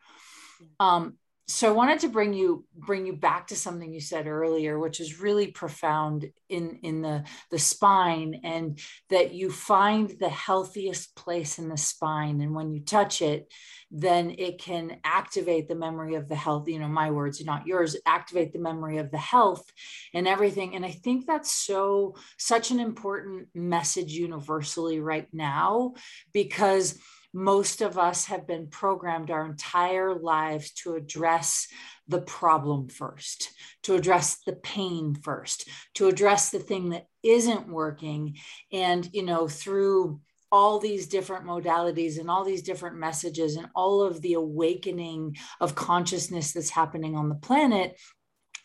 [0.80, 1.18] Um,
[1.52, 5.00] so I wanted to bring you bring you back to something you said earlier, which
[5.00, 11.60] is really profound in in the the spine, and that you find the healthiest place
[11.60, 13.52] in the spine, and when you touch it,
[13.92, 16.70] then it can activate the memory of the health.
[16.70, 17.98] You know, my words, not yours.
[18.06, 19.66] Activate the memory of the health
[20.14, 20.76] and everything.
[20.76, 25.96] And I think that's so such an important message universally right now
[26.32, 26.98] because
[27.34, 31.68] most of us have been programmed our entire lives to address
[32.08, 33.52] the problem first,
[33.84, 38.38] to address the pain first, to address the thing that isn't working.
[38.72, 40.20] And, you know, through
[40.52, 45.76] all these different modalities and all these different messages and all of the awakening of
[45.76, 47.98] consciousness that's happening on the planet,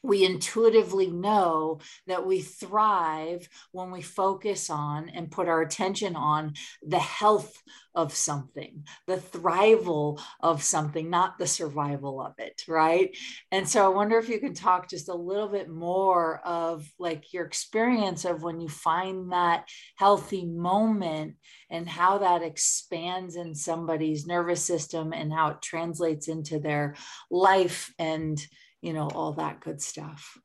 [0.02, 6.54] we intuitively know that we thrive when we focus on and put our attention on
[6.86, 7.60] the health
[7.96, 13.16] of something, the thrival of something, not the survival of it, right?
[13.50, 17.32] And so I wonder if you can talk just a little bit more of like
[17.32, 21.34] your experience of when you find that healthy moment
[21.70, 26.94] and how that expands in somebody's nervous system and how it translates into their
[27.30, 28.46] life and
[28.86, 30.38] you know, all that good stuff?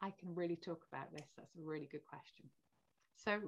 [0.00, 1.26] I can really talk about this.
[1.36, 2.44] That's a really good question.
[3.16, 3.40] So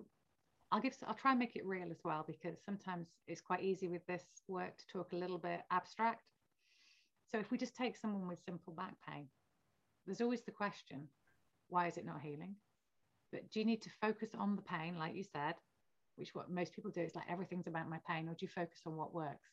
[0.73, 3.89] I'll give I'll try and make it real as well because sometimes it's quite easy
[3.89, 6.23] with this work to talk a little bit abstract.
[7.31, 9.29] So if we just take someone with simple back pain,
[10.07, 11.09] there's always the question,
[11.69, 12.57] why is it not healing?
[13.33, 15.55] But do you need to focus on the pain, like you said,
[16.17, 18.81] which what most people do is like everything's about my pain, or do you focus
[18.87, 19.51] on what works?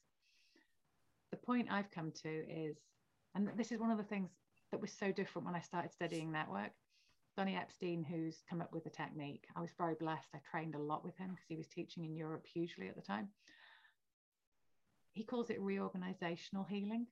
[1.31, 2.77] The point I've come to is
[3.37, 4.31] and this is one of the things
[4.71, 6.71] that was so different when I started studying network.
[7.37, 10.29] Donny Epstein, who's come up with the technique, I was very blessed.
[10.33, 13.01] I trained a lot with him because he was teaching in Europe hugely at the
[13.01, 13.29] time.
[15.13, 17.05] He calls it reorganizational healing.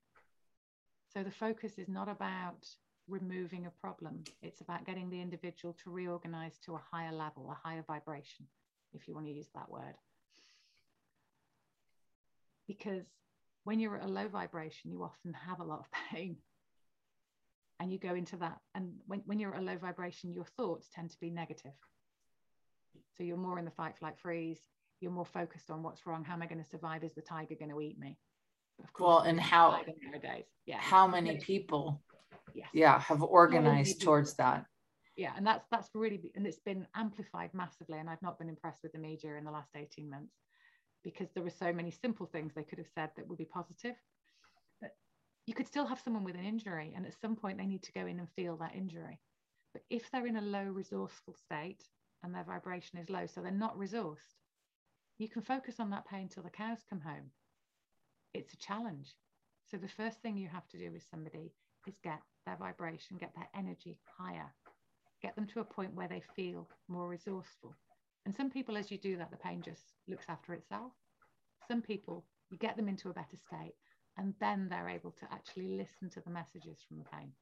[1.14, 2.68] So the focus is not about
[3.08, 7.68] removing a problem, it's about getting the individual to reorganize to a higher level, a
[7.68, 8.48] higher vibration,
[8.94, 9.94] if you want to use that word.
[12.68, 13.06] Because
[13.64, 16.38] when you're at a low vibration, you often have a lot of pain.
[17.80, 18.58] And you go into that.
[18.74, 21.74] And when, when you're at a low vibration, your thoughts tend to be negative.
[23.18, 24.60] So you're more in the fight, flight, freeze.
[25.02, 26.24] You're more focused on what's wrong.
[26.24, 27.04] How am I going to survive?
[27.04, 28.18] Is the tiger going to eat me?
[28.84, 30.80] Of course, well, and how nowadays, yeah.
[30.80, 32.02] How many people,
[32.54, 32.68] yes.
[32.74, 34.66] yeah, have organized towards that?
[35.16, 38.00] Yeah, and that's that's really and it's been amplified massively.
[38.00, 40.34] And I've not been impressed with the media in the last 18 months
[41.04, 43.96] because there were so many simple things they could have said that would be positive.
[45.46, 47.92] You could still have someone with an injury, and at some point they need to
[47.92, 49.20] go in and feel that injury.
[49.74, 51.84] But if they're in a low resourceful state
[52.24, 54.40] and their vibration is low, so they're not resourced,
[55.20, 57.32] you can focus on that pain till the cows come home.
[58.34, 59.16] It's a challenge.
[59.70, 61.54] So the first thing you have to do with somebody
[61.88, 64.52] is get their vibration, get their energy higher,
[65.22, 67.76] get them to a point where they feel more resourceful.
[68.26, 70.94] And some people, as you do that, the pain just looks after itself.
[71.68, 73.76] Some people, you get them into a better state
[74.18, 77.34] And then they're able to actually listen to the messages from the pain.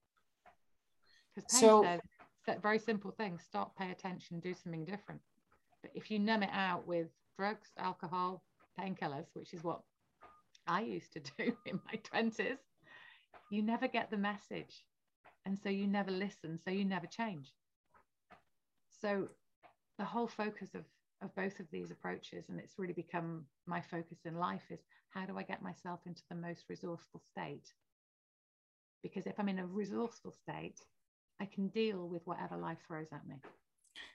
[1.33, 2.01] Because pain So- says
[2.47, 5.21] that very simple thing stop, pay attention, do something different.
[5.81, 7.07] But if you numb it out with
[7.37, 8.43] drugs, alcohol,
[8.79, 9.81] painkillers, which is what
[10.67, 12.57] I used to do in my 20s,
[13.51, 14.83] you never get the message.
[15.45, 17.53] And so you never listen, so you never change.
[19.01, 19.27] So
[19.97, 20.85] the whole focus of,
[21.23, 25.25] of both of these approaches, and it's really become my focus in life, is how
[25.25, 27.73] do I get myself into the most resourceful state?
[29.01, 30.79] Because if I'm in a resourceful state,
[31.41, 33.35] I can deal with whatever life throws at me.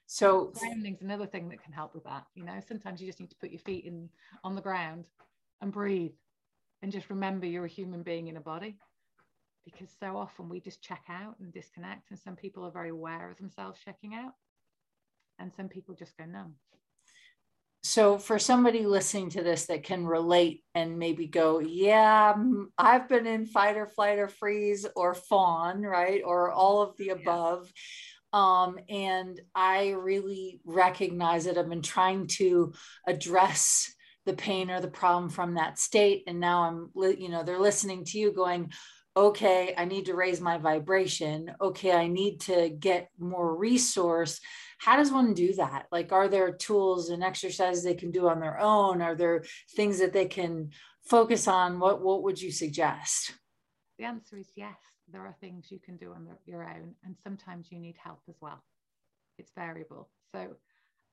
[0.07, 2.25] So Grounding's another thing that can help with that.
[2.35, 4.09] You know, sometimes you just need to put your feet in
[4.43, 5.05] on the ground
[5.61, 6.13] and breathe
[6.83, 8.77] and just remember you're a human being in a body.
[9.65, 13.31] Because so often we just check out and disconnect, and some people are very aware
[13.31, 14.33] of themselves checking out,
[15.39, 16.55] and some people just go numb.
[17.83, 23.09] So for somebody listening to this that can relate and maybe go yeah mm, i've
[23.09, 27.71] been in fight or flight or freeze or fawn right or all of the above
[28.33, 31.57] um, and i really recognize it.
[31.57, 32.75] I've been trying to
[33.07, 33.93] address
[34.27, 38.05] the pain or the problem from that state and now i'm you know they're listening
[38.05, 38.71] to you going
[39.17, 41.51] okay i need to raise my vibration.
[41.61, 44.41] Okay i need to get more resource
[44.79, 48.41] how does one do that like are there tools and exercises they can do on
[48.41, 49.45] their own are there
[49.77, 50.71] things that they can
[51.05, 53.33] focus on what what would you suggest
[53.99, 54.79] The answer is yes,
[55.13, 58.37] there are things you can do on your own, and sometimes you need help as
[58.41, 58.63] well.
[59.39, 60.09] It's variable.
[60.33, 60.57] So,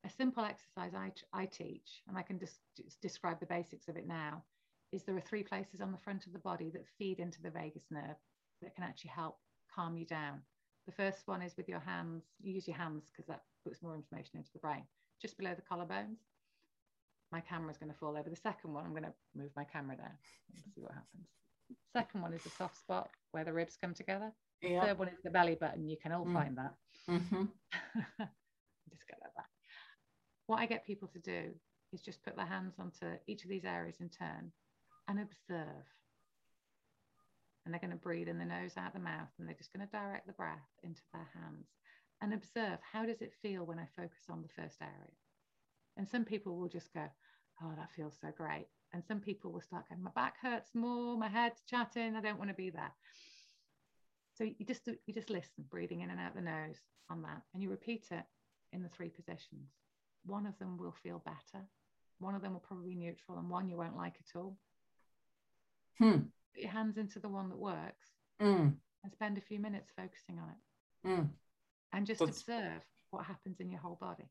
[0.05, 2.59] a simple exercise i, I teach, and I can just,
[3.01, 4.43] describe the basics of it now,
[4.91, 7.49] is there are three places on the front of the body that feed into the
[7.49, 8.17] vagus nerve
[8.61, 9.37] that can actually help
[9.73, 10.41] calm you down.
[10.85, 12.23] The first one is with your hands.
[12.41, 14.83] You use your hands because that puts more information into the brain,
[15.21, 16.19] just below the collarbones.
[17.31, 18.29] My camera's going to fall over.
[18.29, 20.11] The second one, I'm going to move my camera down
[20.53, 21.27] and see what happens.
[21.91, 24.31] Second one is the soft spot where the ribs come together.
[24.61, 25.89] yeah Third one is the belly button.
[25.89, 26.33] You can all Mm.
[26.33, 26.75] find that.
[27.09, 27.45] Mm-hmm.
[28.89, 29.49] just get that back.
[30.45, 31.51] What I get people to do
[31.91, 34.51] is just put their hands onto each of these areas in turn
[35.07, 35.85] and observe.
[37.65, 39.85] And they're going to breathe in the nose, out the mouth, and they're just going
[39.85, 41.67] to direct the breath into their hands
[42.21, 45.13] and observe how does it feel when I focus on the first area.
[45.97, 47.05] And some people will just go,
[47.63, 48.67] oh, that feels so great.
[48.93, 52.37] And some people will start going, my back hurts more, my head's chatting, I don't
[52.37, 52.93] want to be there.
[54.37, 56.77] So you just you just listen, breathing in and out the nose
[57.09, 58.23] on that, and you repeat it
[58.73, 59.69] in the three positions.
[60.25, 61.63] One of them will feel better,
[62.19, 64.57] one of them will probably be neutral, and one you won't like at all.
[65.97, 66.17] Hmm.
[66.55, 68.07] Put your hands into the one that works
[68.41, 71.29] Mm, and spend a few minutes focusing on it, mm.
[71.93, 74.29] and just That's- observe what happens in your whole body.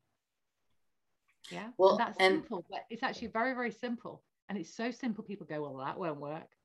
[1.51, 4.91] Yeah, Well, and that's and- simple, but it's actually very very simple, and it's so
[4.91, 5.23] simple.
[5.23, 6.55] People go, well, that won't work.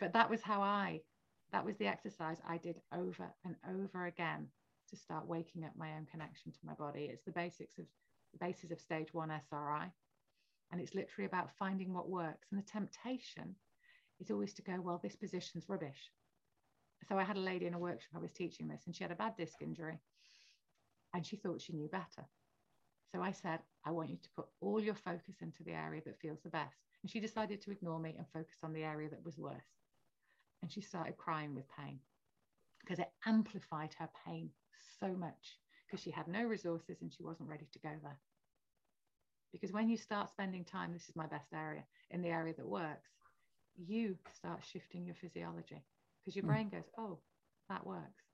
[0.00, 1.02] But that was how I
[1.50, 4.50] that was the exercise I did over and over again
[4.88, 7.04] to start waking up my own connection to my body.
[7.06, 7.86] It's the basics of
[8.32, 9.92] the basis of stage one SRI.
[10.70, 12.48] And it's literally about finding what works.
[12.50, 13.54] And the temptation
[14.22, 16.10] is always to go, well, this position's rubbish.
[17.08, 19.10] So I had a lady in a workshop, I was teaching this, and she had
[19.10, 19.98] a bad disc injury.
[21.14, 22.26] And she thought she knew better.
[23.12, 26.20] So I said, I want you to put all your focus into the area that
[26.20, 26.76] feels the best.
[27.02, 29.66] And she decided to ignore me and focus on the area that was worse
[30.62, 31.98] and she started crying with pain
[32.80, 34.48] because it amplified her pain
[35.00, 38.18] so much because she had no resources and she wasn't ready to go there.
[39.52, 42.66] Because when you start spending time, this is my best area, in the area that
[42.66, 43.10] works,
[43.76, 45.82] you start shifting your physiology
[46.20, 46.48] because your Mm.
[46.48, 47.18] brain goes, oh,
[47.68, 48.24] that works.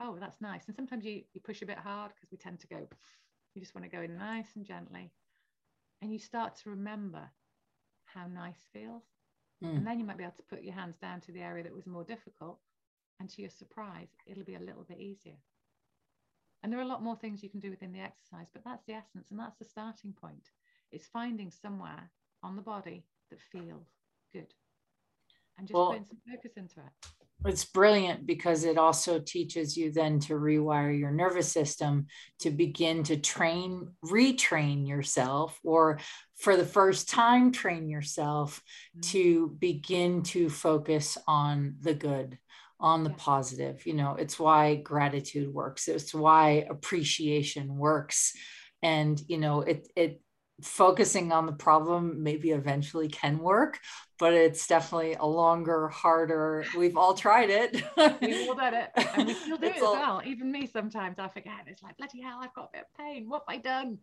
[0.00, 0.66] Oh, that's nice.
[0.66, 2.88] And sometimes you, you push a bit hard because we tend to go,
[3.54, 5.12] you just want to go in nice and gently.
[6.00, 7.30] And you start to remember
[8.04, 9.02] how nice feels.
[9.62, 9.78] Mm.
[9.78, 11.74] And then you might be able to put your hands down to the area that
[11.74, 12.60] was more difficult.
[13.18, 15.38] And to your surprise, it'll be a little bit easier.
[16.62, 18.84] And there are a lot more things you can do within the exercise, but that's
[18.84, 20.50] the essence and that's the starting point.
[20.92, 22.10] It's finding somewhere
[22.42, 23.86] on the body that feels
[24.32, 24.52] good
[25.56, 26.92] and just Well- putting some focus into it.
[27.44, 32.08] It's brilliant because it also teaches you then to rewire your nervous system
[32.40, 36.00] to begin to train, retrain yourself, or
[36.34, 38.60] for the first time, train yourself
[38.96, 39.02] Mm.
[39.12, 42.40] to begin to focus on the good,
[42.80, 43.16] on the Yeah.
[43.20, 43.86] positive.
[43.86, 48.36] You know, it's why gratitude works, it's why appreciation works.
[48.82, 50.22] And, you know, it, it,
[50.62, 53.78] focusing on the problem maybe eventually can work
[54.18, 57.74] but it's definitely a longer harder we've all tried it
[58.20, 58.90] We've all done it.
[59.14, 60.22] And we still do it It's as all- well.
[60.26, 61.52] Even me, sometimes I forget.
[61.60, 63.28] Oh, it's like, bloody hell, I've got a bit of pain.
[63.28, 63.98] What have I done?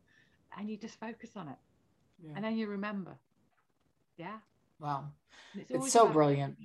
[0.57, 1.57] And you just focus on it.
[2.23, 2.31] Yeah.
[2.35, 3.17] And then you remember.
[4.17, 4.37] Yeah.
[4.79, 5.05] Wow.
[5.55, 6.55] It's, it's so brilliant.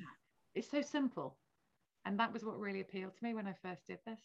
[0.54, 1.34] It's so simple.
[2.04, 4.20] And that was what really appealed to me when I first did this,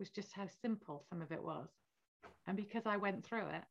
[0.00, 1.68] was just how simple some of it was.
[2.48, 3.62] And because I went through it,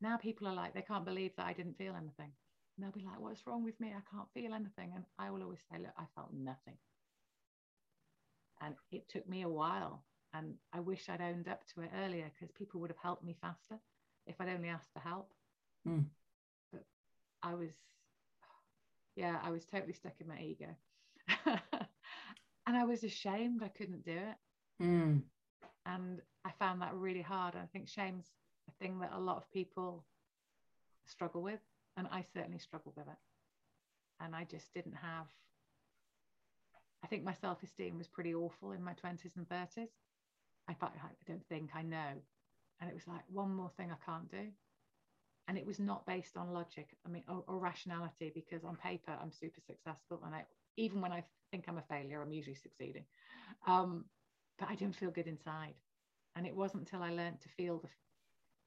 [0.00, 2.32] now people are like, they can't believe that I didn't feel anything.
[2.76, 3.88] And they'll be like, what's wrong with me?
[3.88, 4.92] I can't feel anything.
[4.94, 6.76] And I will always say, look, I felt nothing.
[8.60, 10.04] And it took me a while.
[10.34, 13.36] And I wish I'd owned up to it earlier because people would have helped me
[13.40, 13.78] faster
[14.26, 15.32] if I'd only asked for help.
[15.88, 16.04] Mm.
[16.72, 16.84] But
[17.42, 17.70] I was,
[19.14, 20.68] yeah, I was totally stuck in my ego.
[22.66, 24.84] and I was ashamed I couldn't do it.
[24.84, 25.22] Mm.
[25.86, 27.54] And I found that really hard.
[27.54, 28.26] I think shame's
[28.68, 30.04] a thing that a lot of people
[31.06, 31.60] struggle with.
[31.96, 33.18] And I certainly struggled with it.
[34.20, 35.26] And I just didn't have,
[37.02, 39.88] I think my self esteem was pretty awful in my 20s and 30s.
[40.68, 42.20] I thought, I don't think I know.
[42.80, 44.48] And it was like, one more thing I can't do.
[45.48, 49.16] And it was not based on logic, I mean, or, or rationality, because on paper,
[49.22, 50.20] I'm super successful.
[50.24, 50.44] And I,
[50.76, 53.04] even when I think I'm a failure, I'm usually succeeding.
[53.66, 54.06] Um,
[54.58, 55.74] but I didn't feel good inside.
[56.34, 57.88] And it wasn't until I learned to feel the,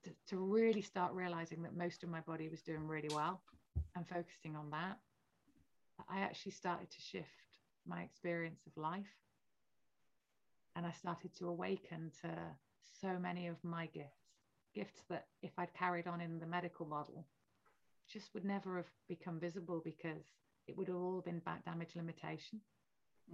[0.04, 3.42] to, to really start realizing that most of my body was doing really well
[3.96, 4.98] and focusing on that,
[6.10, 7.28] I actually started to shift
[7.86, 9.06] my experience of life.
[10.76, 12.30] And I started to awaken to
[13.02, 14.08] so many of my gifts,
[14.74, 17.26] gifts that if I'd carried on in the medical model,
[18.12, 20.24] just would never have become visible because
[20.68, 22.62] it would all have all been back damage limitation.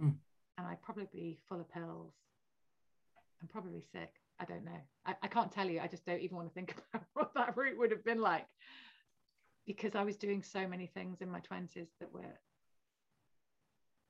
[0.02, 0.14] Mm.
[0.58, 2.14] And I'd probably be full of pills
[3.40, 4.14] and probably sick.
[4.38, 4.80] I don't know.
[5.06, 5.80] I, I can't tell you.
[5.80, 8.46] I just don't even want to think about what that route would have been like
[9.66, 12.38] because I was doing so many things in my 20s that were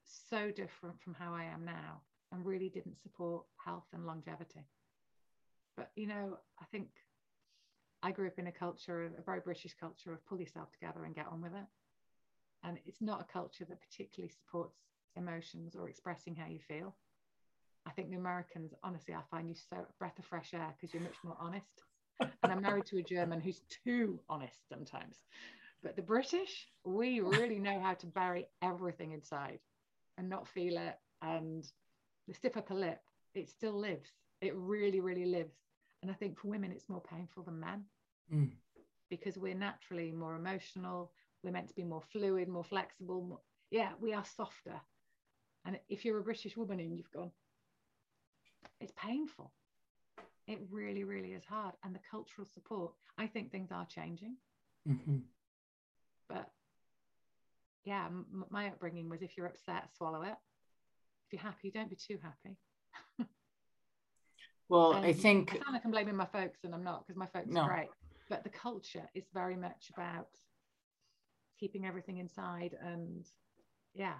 [0.04, 2.02] so different from how I am now
[2.32, 4.66] and really didn't support health and longevity.
[5.76, 6.88] But, you know, I think
[8.02, 11.14] I grew up in a culture, a very British culture of pull yourself together and
[11.14, 11.66] get on with it.
[12.62, 14.78] And it's not a culture that particularly supports
[15.16, 16.96] emotions or expressing how you feel.
[17.86, 21.02] I think the Americans, honestly, I find you so breath of fresh air because you're
[21.02, 21.82] much more honest.
[22.20, 25.16] and I'm married to a German who's too honest sometimes.
[25.82, 29.60] But the British, we really know how to bury everything inside
[30.18, 30.98] and not feel it.
[31.22, 31.66] And
[32.26, 33.00] the stiff upper lip,
[33.34, 34.10] it still lives.
[34.40, 35.54] It really, really lives.
[36.02, 37.84] And I think for women, it's more painful than men
[38.32, 38.50] mm.
[39.10, 41.12] because we're naturally more emotional.
[41.42, 43.22] We're meant to be more fluid, more flexible.
[43.22, 44.80] More, yeah, we are softer.
[45.64, 47.30] And if you're a British woman and you've gone,
[48.80, 49.52] it's painful.
[50.46, 51.74] It really, really is hard.
[51.84, 54.36] And the cultural support, I think things are changing.
[54.88, 55.18] Mm-hmm.
[56.28, 56.50] But
[57.84, 60.36] yeah, m- my upbringing was if you're upset, swallow it.
[61.26, 62.56] If you're happy, don't be too happy.
[64.68, 67.26] well, I think I sound like I'm blaming my folks, and I'm not because my
[67.26, 67.62] folks no.
[67.62, 67.88] are great.
[68.28, 70.28] But the culture is very much about
[71.58, 73.24] keeping everything inside and
[73.94, 74.14] yeah,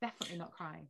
[0.00, 0.88] definitely not crying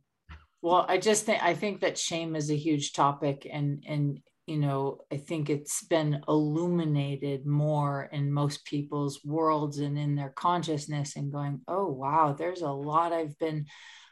[0.61, 4.57] well i just think i think that shame is a huge topic and and you
[4.57, 11.15] know i think it's been illuminated more in most people's worlds and in their consciousness
[11.15, 13.65] and going oh wow there's a lot i've been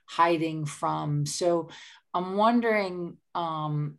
[0.08, 1.26] hiding from.
[1.26, 1.70] So
[2.14, 3.98] i'm wondering um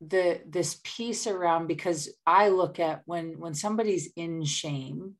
[0.00, 5.14] the this piece around because i look at when when somebody's in shame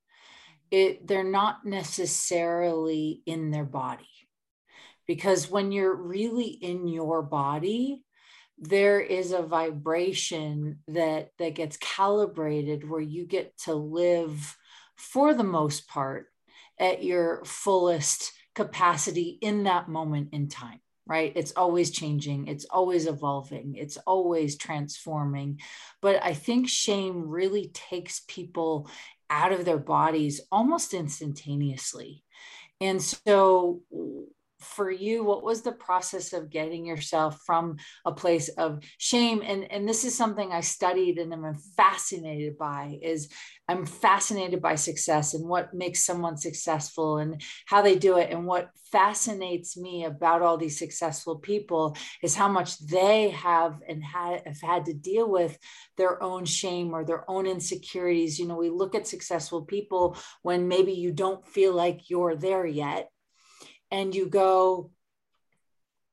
[0.70, 4.08] it they're not necessarily in their body
[5.06, 8.02] because when you're really in your body
[8.58, 14.56] there is a vibration that that gets calibrated where you get to live
[14.96, 16.26] for the most part
[16.78, 21.32] at your fullest capacity in that moment in time right?
[21.36, 22.48] It's always changing.
[22.48, 23.76] It's always evolving.
[23.76, 25.60] It's always transforming.
[26.02, 28.90] But i think shame really takes people
[29.30, 32.22] out of their bodies almost instantaneously.
[32.80, 33.82] And so
[34.60, 39.42] for you what was the process of getting yourself from a place of shame?
[39.44, 43.28] And and this is something i studied and i'm fascinated by is
[43.68, 48.30] i'm fascinated by success and what makes someone successful and how they do it.
[48.30, 54.02] And what fascinates me about all these successful people is how much they have and
[54.04, 55.58] have had to deal with
[55.96, 58.38] their own shame or their own insecurities.
[58.38, 62.66] You know we look at successful people when maybe you don't feel like you're there
[62.66, 63.10] yet
[63.90, 64.90] and you go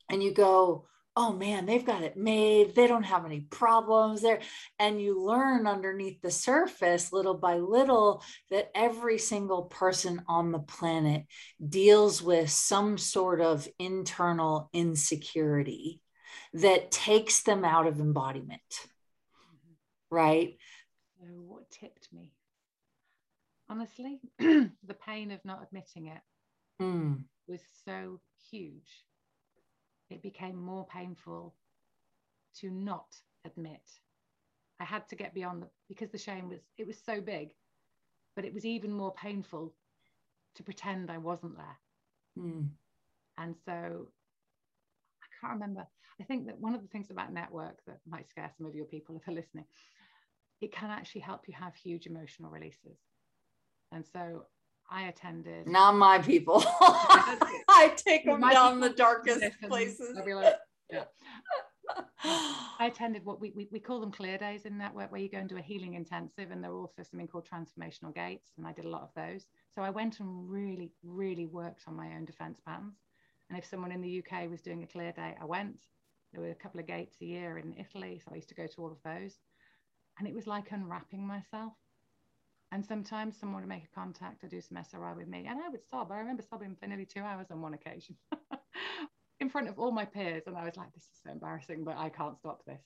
[0.09, 2.73] and you go oh man they've got it made.
[2.73, 4.41] They don't have any problems there.
[4.79, 10.59] And you learn underneath the surface little by little that every single person on the
[10.59, 11.25] planet
[11.69, 16.01] deals with some sort of internal insecurity
[16.53, 18.61] that takes them out of embodiment
[20.13, 20.57] right?
[21.19, 22.31] So what tipped me?
[23.67, 26.21] Honestly, the pain of not admitting it.
[26.81, 27.23] Mm.
[27.47, 28.19] Was so
[28.49, 29.05] huge.
[30.09, 31.55] It became more painful
[32.59, 33.15] to not
[33.45, 33.81] admit.
[34.79, 37.49] I had to get beyond the, because the shame was, it was so big,
[38.35, 39.73] but it was even more painful
[40.55, 41.79] to pretend I wasn't there.
[42.37, 42.69] Mm.
[43.37, 43.71] And so
[45.21, 45.85] I can't remember.
[46.19, 48.85] I think that one of the things about network that might scare some of your
[48.85, 49.65] people if they're listening,
[50.61, 52.97] it can actually help you have huge emotional releases.
[53.91, 54.45] And so
[54.89, 55.67] I attended.
[55.67, 56.63] Not my people.
[56.79, 60.15] I take them My down the darkest places.
[60.15, 60.55] Like,
[60.91, 61.05] yeah.
[62.23, 65.39] I attended what we, we, we call them clear days in network, where you go
[65.39, 68.71] and do a healing intensive, and there are also something called transformational gates, and I
[68.71, 69.45] did a lot of those.
[69.75, 72.95] So I went and really, really worked on my own defense patterns.
[73.49, 75.81] And if someone in the UK was doing a clear day, I went.
[76.31, 78.65] There were a couple of gates a year in Italy, so I used to go
[78.65, 79.35] to all of those.
[80.17, 81.73] And it was like unwrapping myself.
[82.73, 85.69] And sometimes someone would make a contact or do some SRI with me, and I
[85.69, 86.11] would sob.
[86.11, 88.15] I remember sobbing for nearly two hours on one occasion
[89.39, 90.47] in front of all my peers.
[90.47, 92.81] And I was like, this is so embarrassing, but I can't stop this.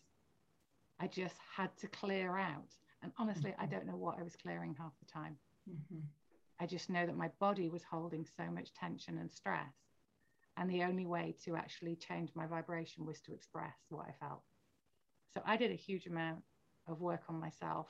[1.00, 2.76] I just had to clear out.
[3.02, 5.38] And honestly, I don't know what I was clearing half the time.
[5.70, 6.02] Mhm.
[6.60, 9.74] I just know that my body was holding so much tension and stress.
[10.58, 14.44] And the only way to actually change my vibration was to express what I felt.
[15.34, 16.44] So I did a huge amount
[16.88, 17.88] of work on myself.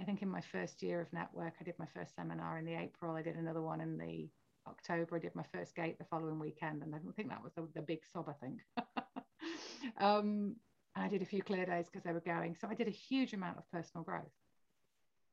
[0.00, 2.74] I think in my first year of network, I did my first seminar in the
[2.74, 3.14] April.
[3.14, 4.28] I did another one in the
[4.66, 5.16] October.
[5.16, 6.82] I did my first gate the following weekend.
[6.82, 8.60] And I think that was the, the big sob, I think.
[10.00, 10.56] um,
[10.96, 12.56] and I did a few clear days because they were going.
[12.58, 14.32] So I did a huge amount of personal growth.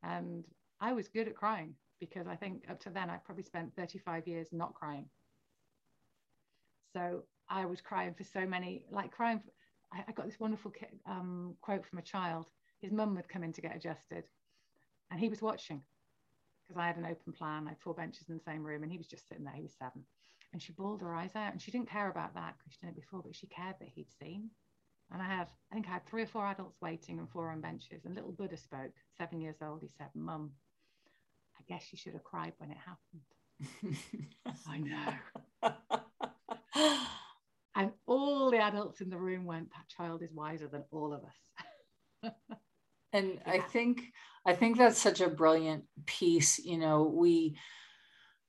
[0.02, 0.44] And
[0.80, 4.28] I was good at crying because I think up to then I probably spent 35
[4.28, 5.06] years not crying.
[6.94, 9.40] So I was crying for so many, like crying.
[9.40, 9.50] For,
[9.92, 10.72] I, I got this wonderful
[11.06, 12.46] um, quote from a child.
[12.80, 14.24] His mum would come in to get adjusted,
[15.10, 15.82] and he was watching
[16.66, 17.64] because I had an open plan.
[17.66, 19.54] I had four benches in the same room, and he was just sitting there.
[19.54, 20.04] He was seven,
[20.52, 22.90] and she bawled her eyes out, and she didn't care about that because she'd done
[22.90, 24.50] it before, but she cared that he'd seen.
[25.10, 27.62] And I had, I think I had three or four adults waiting and four on
[27.62, 28.04] benches.
[28.04, 29.80] And little Buddha spoke, seven years old.
[29.80, 30.50] He said, "Mum,
[31.58, 33.24] I guess you should have cried when it happened."
[34.68, 35.14] I know.
[37.78, 41.22] And all the adults in the room went, that child is wiser than all of
[41.22, 42.34] us.
[43.12, 44.02] and i think
[44.46, 47.56] i think that's such a brilliant piece you know we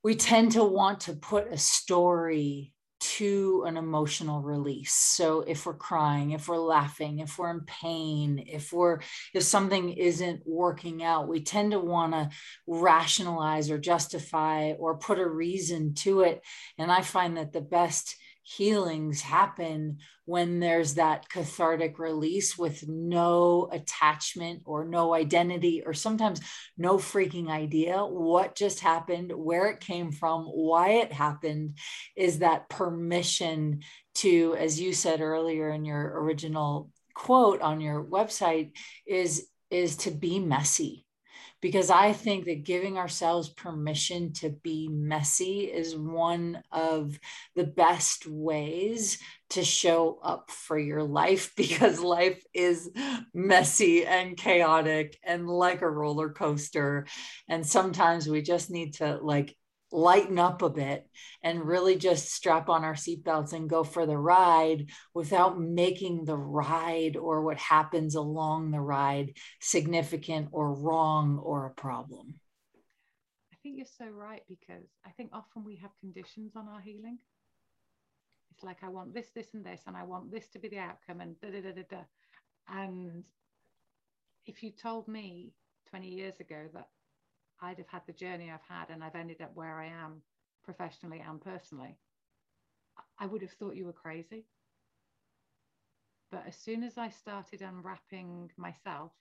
[0.03, 4.93] we tend to want to put a story to an emotional release.
[4.93, 8.99] So if we're crying if we're laughing if we're in pain if we're
[9.34, 12.30] if something isn't working out we tend to want to
[12.68, 16.41] rationalize or justify or put a reason to it.
[16.78, 18.16] And i find that the best
[18.50, 26.41] healings happen when there's that cathartic release with no attachment or no identity or sometimes
[26.76, 31.78] no freaking idea what just happened where it came from why it happened
[32.16, 33.82] is that permission
[34.16, 38.72] to as you said earlier in your original quote on your website
[39.06, 41.06] is is to be messy
[41.62, 47.20] because I think that giving ourselves permission to be messy is one of
[47.55, 49.20] the best ways
[49.51, 52.89] to show up for your life because life is
[53.34, 57.05] messy and chaotic and like a roller coaster.
[57.47, 59.55] And sometimes we just need to like
[59.92, 61.08] lighten up a bit
[61.44, 66.38] and really just strap on our seatbelts and go for the ride without making the
[66.38, 72.36] ride or what happens along the ride significant or wrong or a problem.
[73.52, 77.18] I think you're so right because I think often we have conditions on our healing.
[78.52, 80.80] It's like, I want this, this, and this, and I want this to be the
[80.80, 82.02] outcome, and da da da da da.
[82.68, 83.24] And
[84.46, 85.54] if you told me
[85.90, 86.88] 20 years ago that
[87.62, 90.22] I'd have had the journey I've had and I've ended up where I am
[90.64, 91.97] professionally and personally,
[93.18, 94.45] I would have thought you were crazy.
[96.32, 99.12] But as soon as I started unwrapping myself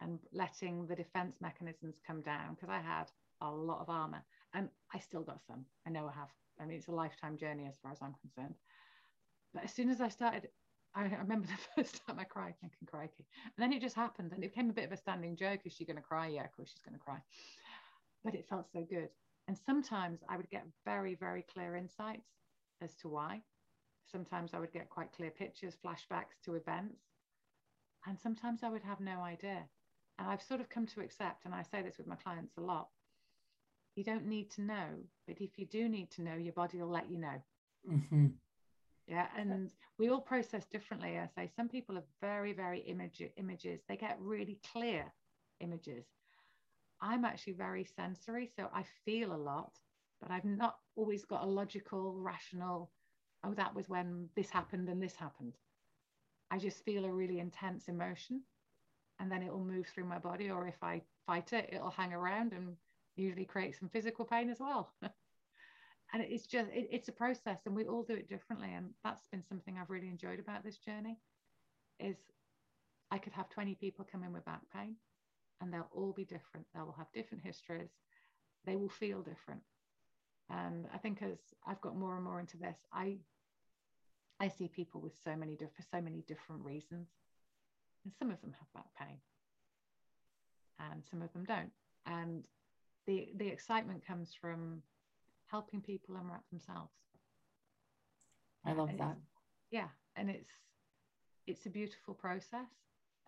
[0.00, 3.06] and letting the defense mechanisms come down, because I had
[3.40, 4.22] a lot of armor
[4.54, 5.64] and I still got some.
[5.86, 6.28] I know I have.
[6.60, 8.54] I mean, it's a lifetime journey as far as I'm concerned.
[9.54, 10.48] But as soon as I started,
[10.94, 13.26] I remember the first time I cried, thinking, crikey.
[13.44, 14.32] And then it just happened.
[14.32, 15.60] And it became a bit of a standing joke.
[15.64, 16.28] Is she going to cry?
[16.28, 17.18] Yeah, of course she's going to cry.
[18.24, 19.08] But it felt so good.
[19.48, 22.28] And sometimes I would get very, very clear insights
[22.80, 23.40] as to why.
[24.10, 27.00] Sometimes I would get quite clear pictures, flashbacks to events.
[28.06, 29.62] And sometimes I would have no idea.
[30.18, 32.60] And I've sort of come to accept, and I say this with my clients a
[32.60, 32.88] lot
[33.94, 34.88] you don't need to know,
[35.26, 37.42] but if you do need to know, your body will let you know.
[37.90, 38.26] Mm-hmm.
[39.06, 41.18] Yeah, and we all process differently.
[41.18, 43.82] I say some people are very, very image images.
[43.88, 45.12] They get really clear
[45.60, 46.06] images.
[47.00, 49.78] I'm actually very sensory, so I feel a lot,
[50.20, 52.92] but I've not always got a logical, rational,
[53.44, 55.58] oh, that was when this happened and this happened.
[56.50, 58.44] I just feel a really intense emotion
[59.18, 60.50] and then it will move through my body.
[60.50, 62.76] Or if I fight it, it'll hang around and
[63.16, 64.94] usually create some physical pain as well.
[66.12, 68.68] and it's just, it, it's a process and we all do it differently.
[68.74, 71.18] And that's been something I've really enjoyed about this journey
[71.98, 72.16] is
[73.10, 74.96] I could have 20 people come in with back pain
[75.60, 76.66] and they'll all be different.
[76.74, 77.90] They'll have different histories.
[78.66, 79.62] They will feel different.
[80.50, 83.18] And I think as I've got more and more into this, I
[84.40, 87.08] I see people with so many different for so many different reasons.
[88.04, 89.18] And some of them have back pain.
[90.78, 91.70] And some of them don't.
[92.06, 92.46] And
[93.06, 94.82] the the excitement comes from
[95.52, 96.90] helping people unwrap themselves.
[98.66, 99.16] I love that.
[99.70, 99.88] Yeah.
[100.16, 100.50] And it's
[101.46, 102.68] it's a beautiful process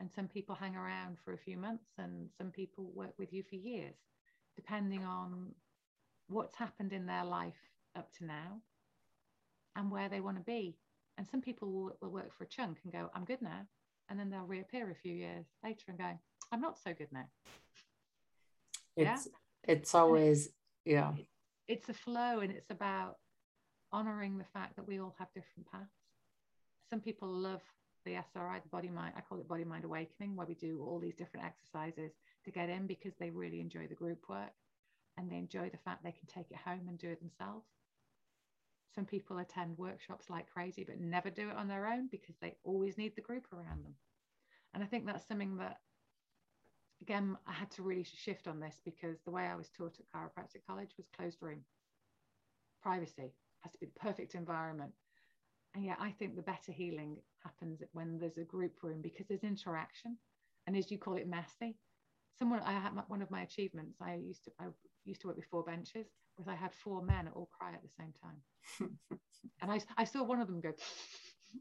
[0.00, 3.42] and some people hang around for a few months and some people work with you
[3.42, 3.94] for years
[4.56, 5.48] depending on
[6.28, 7.54] what's happened in their life
[7.96, 8.60] up to now
[9.76, 10.76] and where they want to be
[11.18, 13.62] and some people will, will work for a chunk and go i'm good now
[14.08, 16.18] and then they'll reappear a few years later and go
[16.52, 17.26] i'm not so good now
[18.96, 19.72] it's yeah?
[19.72, 20.50] it's always
[20.84, 21.33] yeah it's
[21.68, 23.16] a flow and it's about
[23.92, 26.04] honoring the fact that we all have different paths
[26.90, 27.62] some people love
[28.04, 30.98] the SRI, the body mind, I call it body mind awakening, where we do all
[30.98, 32.12] these different exercises
[32.44, 34.52] to get in because they really enjoy the group work
[35.16, 37.66] and they enjoy the fact they can take it home and do it themselves.
[38.94, 42.54] Some people attend workshops like crazy, but never do it on their own because they
[42.62, 43.94] always need the group around them.
[44.72, 45.78] And I think that's something that,
[47.02, 50.06] again, I had to really shift on this because the way I was taught at
[50.14, 51.64] chiropractic college was closed room.
[52.82, 53.32] Privacy
[53.62, 54.92] has to be the perfect environment
[55.74, 59.44] and yeah, I think the better healing happens when there's a group room because there's
[59.44, 60.16] interaction,
[60.66, 61.76] and as you call it, messy.
[62.38, 63.98] Someone I had one of my achievements.
[64.00, 64.66] I used to I
[65.04, 66.06] used to work with four benches,
[66.38, 68.90] was I had four men all cry at the same time,
[69.62, 70.72] and I I saw one of them go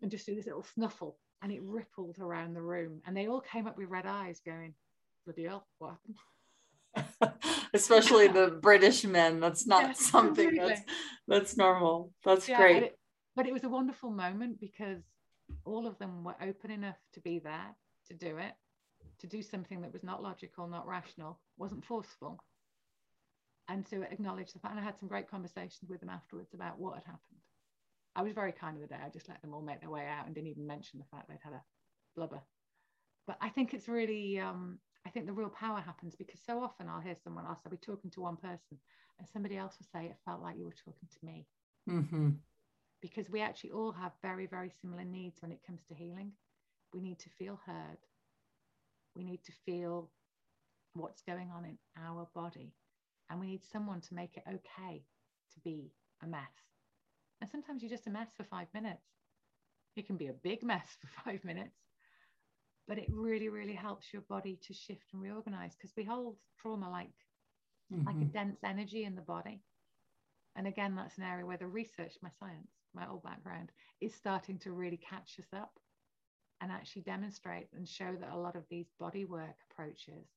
[0.02, 3.42] and just do this little snuffle, and it rippled around the room, and they all
[3.42, 4.74] came up with red eyes, going,
[5.26, 5.98] "Bloody hell, what
[6.96, 7.34] happened?"
[7.74, 9.40] Especially the British men.
[9.40, 10.82] That's not something that's
[11.28, 12.12] that's normal.
[12.24, 12.92] That's yeah, great
[13.36, 15.02] but it was a wonderful moment because
[15.66, 17.76] all of them were open enough to be there
[18.08, 18.54] to do it
[19.20, 22.44] to do something that was not logical not rational wasn't forceful
[23.70, 26.80] and to acknowledge the fact and i had some great conversations with them afterwards about
[26.80, 27.40] what had happened
[28.16, 30.08] i was very kind of the day i just let them all make their way
[30.08, 31.64] out and didn't even mention the fact they'd had a
[32.16, 32.42] blubber
[33.28, 34.78] but i think it's really um,
[35.14, 38.12] think the real power happens because so often i'll hear someone else i'll be talking
[38.12, 38.78] to one person
[39.20, 41.46] and somebody else will say it felt like you were talking to me
[41.90, 42.30] mm-hmm
[43.04, 46.32] because we actually all have very, very similar needs when it comes to healing.
[46.94, 47.98] We need to feel heard.
[49.14, 50.10] We need to feel
[50.94, 52.74] what's going on in our body.
[53.30, 55.04] And we need someone to make it okay
[55.54, 55.92] to be
[56.24, 56.42] a mess.
[57.42, 59.04] And sometimes you're just a mess for five minutes.
[59.98, 61.76] It can be a big mess for five minutes,
[62.88, 66.90] but it really, really helps your body to shift and reorganize because we hold trauma
[66.90, 67.08] like,
[67.94, 68.06] mm-hmm.
[68.06, 68.32] like a mm-hmm.
[68.32, 69.62] dense energy in the body.
[70.56, 73.72] And again, that's an area where the research, my science, my old background,
[74.02, 75.80] is starting to really catch us up
[76.62, 80.28] and actually demonstrate and show that a lot of these body work approaches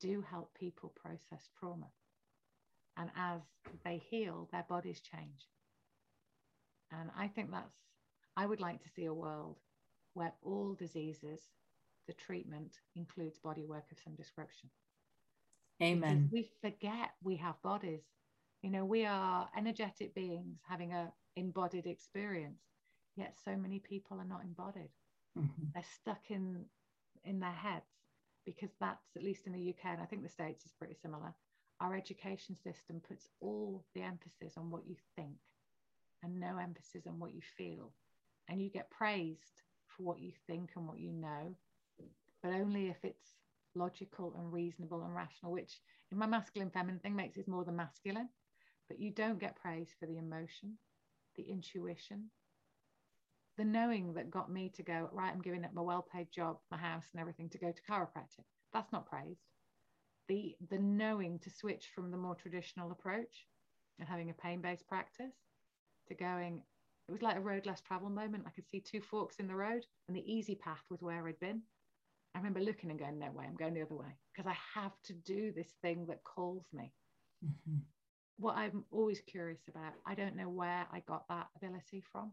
[0.00, 1.86] do help people process trauma.
[2.96, 3.40] And as
[3.84, 5.48] they heal, their bodies change.
[6.92, 7.74] And I think that's,
[8.36, 9.56] I would like to see a world
[10.14, 11.40] where all diseases,
[12.06, 14.70] the treatment includes body work of some description.
[15.82, 16.28] Amen.
[16.30, 18.02] Because we forget we have bodies.
[18.62, 22.60] You know, we are energetic beings having a embodied experience
[23.16, 24.90] yet so many people are not embodied
[25.38, 25.64] mm-hmm.
[25.72, 26.64] they're stuck in
[27.24, 27.84] in their heads
[28.44, 31.34] because that's at least in the uk and i think the states is pretty similar
[31.80, 35.36] our education system puts all the emphasis on what you think
[36.22, 37.92] and no emphasis on what you feel
[38.48, 39.62] and you get praised
[39.96, 41.54] for what you think and what you know
[42.42, 43.34] but only if it's
[43.74, 45.80] logical and reasonable and rational which
[46.12, 48.28] in my masculine feminine thing makes it more than masculine
[48.88, 50.76] but you don't get praise for the emotion
[51.36, 52.30] the intuition,
[53.56, 56.58] the knowing that got me to go, right, I'm giving up my well paid job,
[56.70, 58.44] my house, and everything to go to chiropractic.
[58.72, 59.40] That's not praised.
[60.28, 63.46] The, the knowing to switch from the more traditional approach
[63.98, 65.34] and having a pain based practice
[66.08, 66.62] to going,
[67.08, 68.44] it was like a road less travel moment.
[68.46, 71.40] I could see two forks in the road, and the easy path was where I'd
[71.40, 71.62] been.
[72.34, 74.92] I remember looking and going, no way, I'm going the other way because I have
[75.04, 76.92] to do this thing that calls me.
[77.44, 77.78] Mm-hmm
[78.36, 82.32] what I'm always curious about, I don't know where I got that ability from.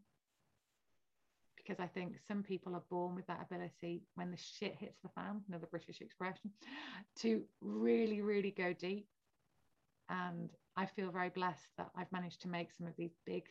[1.58, 5.10] because I think some people are born with that ability when the shit hits the
[5.10, 6.52] fan, another British expression,
[7.20, 9.08] to really, really go deep.
[10.10, 13.44] And I feel very blessed that I've managed to make some of these big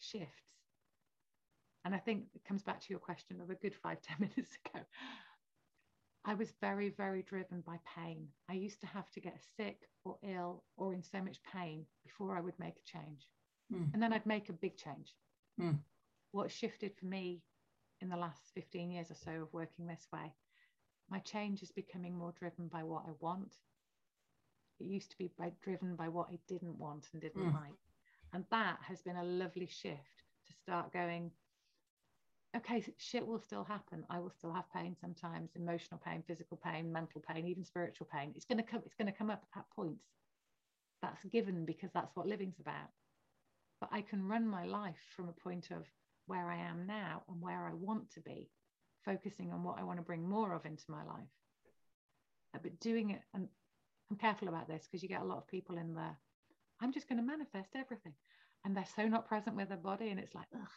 [0.00, 0.50] shifts.
[1.84, 4.56] And I think it comes back to your question of a good five, ten minutes
[4.64, 4.84] ago.
[6.24, 8.28] I was very, very driven by pain.
[8.48, 12.36] I used to have to get sick or ill or in so much pain before
[12.36, 13.26] I would make a change.
[13.72, 13.94] Mm.
[13.94, 15.14] And then I'd make a big change.
[15.58, 15.78] Mm.
[16.32, 17.42] What shifted for me
[18.02, 20.34] in the last 15 years or so of working this way,
[21.08, 23.54] my change is becoming more driven by what I want.
[24.78, 27.54] It used to be by, driven by what I didn't want and didn't mm.
[27.54, 27.72] like.
[28.32, 31.30] And that has been a lovely shift to start going,
[32.56, 34.04] okay, shit will still happen.
[34.10, 38.32] I will still have pain sometimes, emotional pain, physical pain, mental pain, even spiritual pain.
[38.36, 40.04] It's gonna come, it's gonna come up at points.
[41.02, 42.90] That's given because that's what living's about.
[43.80, 45.86] But I can run my life from a point of
[46.26, 48.50] where I am now and where I want to be,
[49.04, 51.26] focusing on what I want to bring more of into my life.
[52.54, 53.48] Uh, but doing it, and
[54.10, 56.18] I'm careful about this because you get a lot of people in there.
[56.80, 58.14] I'm just going to manifest everything.
[58.64, 60.10] And they're so not present with their body.
[60.10, 60.68] And it's like, ugh,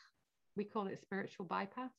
[0.56, 1.92] we call it spiritual bypass.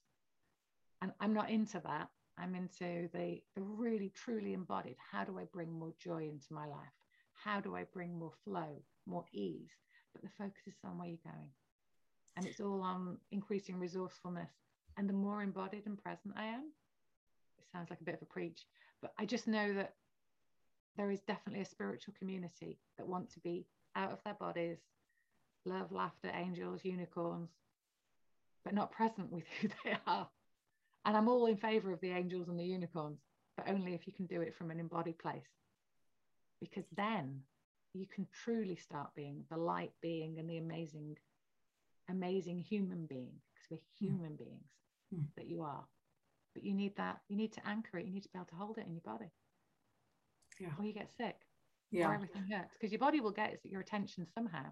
[1.02, 2.08] And I'm not into that.
[2.38, 4.96] I'm into the, the really truly embodied.
[5.12, 6.92] How do I bring more joy into my life?
[7.34, 9.70] How do I bring more flow, more ease?
[10.12, 11.50] But the focus is on where you're going.
[12.36, 14.50] And it's all on increasing resourcefulness.
[14.96, 16.70] And the more embodied and present I am,
[17.58, 18.66] it sounds like a bit of a preach,
[19.02, 19.94] but I just know that
[20.96, 24.78] there is definitely a spiritual community that want to be out of their bodies,
[25.64, 27.50] love, laughter, angels, unicorns,
[28.64, 30.28] but not present with who they are.
[31.04, 33.18] And I'm all in favor of the angels and the unicorns,
[33.56, 35.48] but only if you can do it from an embodied place.
[36.60, 37.40] Because then
[37.92, 41.16] you can truly start being the light being and the amazing,
[42.08, 44.14] amazing human being, because we're hmm.
[44.14, 44.38] human mm.
[44.38, 44.70] beings
[45.14, 45.24] mm.
[45.36, 45.84] that you are.
[46.54, 48.56] But you need that, you need to anchor it, you need to be able to
[48.56, 49.30] hold it in your body.
[50.60, 50.68] Yeah.
[50.78, 51.36] Or you get sick.
[51.94, 52.08] Yeah.
[52.08, 52.74] Or everything hurts.
[52.78, 54.64] Because your body will get your attention somehow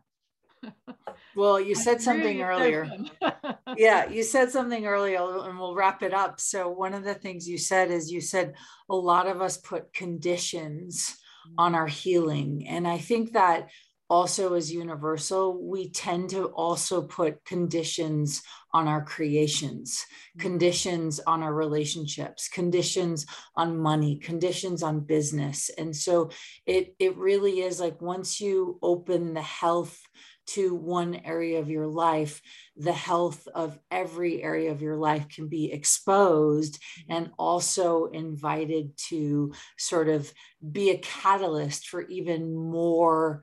[1.36, 2.90] well, you said something earlier.
[3.76, 6.40] yeah, you said something earlier, and we'll wrap it up.
[6.40, 8.54] So, one of the things you said is you said
[8.88, 11.16] a lot of us put conditions
[11.58, 11.76] on mm.
[11.76, 12.66] our healing.
[12.68, 13.68] And I think that
[14.12, 15.58] also is universal.
[15.58, 18.42] We tend to also put conditions
[18.74, 20.04] on our creations,
[20.38, 23.24] conditions on our relationships, conditions
[23.56, 25.70] on money, conditions on business.
[25.78, 26.28] And so
[26.66, 29.98] it, it really is like once you open the health
[30.48, 32.42] to one area of your life,
[32.76, 37.12] the health of every area of your life can be exposed mm-hmm.
[37.12, 40.30] and also invited to sort of
[40.70, 43.42] be a catalyst for even more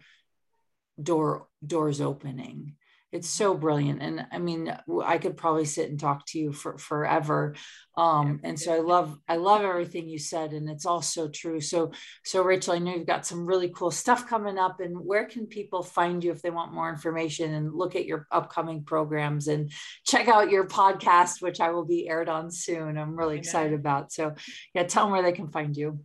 [1.02, 2.76] door doors opening.
[3.12, 4.04] It's so brilliant.
[4.04, 7.56] And i mean i could probably sit and talk to you for forever.
[7.98, 11.60] Um, and so i love i love everything you said and it's all so true.
[11.60, 11.92] So
[12.24, 15.48] so rachael i know you've got some really cool stuff coming up and where can
[15.48, 19.72] people find you if they want more information and look at your upcoming programs and
[20.06, 22.98] check out your podcast which i will be aired on soon.
[22.98, 24.12] I'm really excited about.
[24.12, 24.36] So
[24.76, 26.00] yeah tell them where they can find you.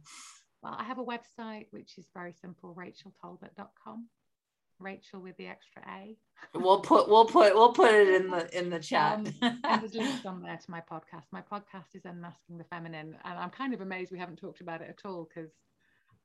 [0.63, 4.09] Well i have a website which is very simple rachaeltalbot.com
[4.79, 6.17] Rachael with the extra A.
[6.55, 9.19] We'll put we'll put we'll put it in the in the chat.
[9.19, 11.25] Um, and there's links on there to my podcast.
[11.33, 14.83] My podcast is Unmasking the Feminine, and I'm kind of amazed we haven't talked about
[14.83, 15.51] it at all because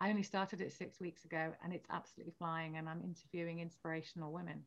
[0.01, 2.77] I only started it six weeks ago, and it's absolutely flying.
[2.77, 4.63] And I'm interviewing inspirational women,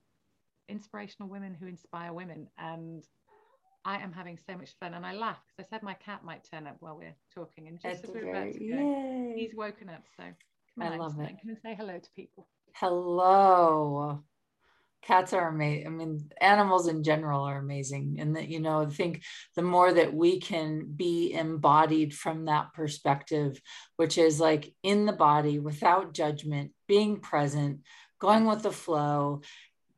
[0.69, 3.05] inspirational women who inspire women, and
[3.85, 4.95] I am having so much fun.
[4.95, 7.81] And I laugh because I said my cat might turn up while we're talking, and
[7.81, 10.05] just as we're about to go, he's woken up.
[10.17, 11.29] So come on, I love it.
[11.41, 12.47] Come and say hello to people.
[12.75, 14.23] Hello.
[15.03, 15.87] Cats are amazing.
[15.87, 18.19] I mean, animals in general are amazing.
[18.21, 19.23] And that, you know, I think
[19.57, 23.61] the more that we can be embodied from that perspective,
[23.97, 27.81] which is like in the body without judgment, being present,
[28.21, 29.43] going with the flow,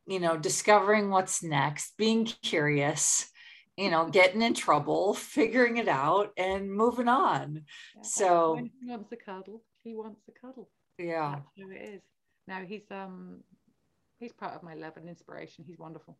[0.07, 3.29] you know, discovering what's next, being curious,
[3.77, 7.65] you know, getting in trouble, figuring it out, and moving on.
[7.95, 9.63] Yeah, so he wants a cuddle.
[9.83, 10.69] He wants a cuddle.
[10.97, 11.35] Yeah.
[11.35, 12.01] That's who it is.
[12.47, 13.43] Now he's um
[14.17, 15.65] he's part of my love and inspiration.
[15.65, 16.17] He's wonderful.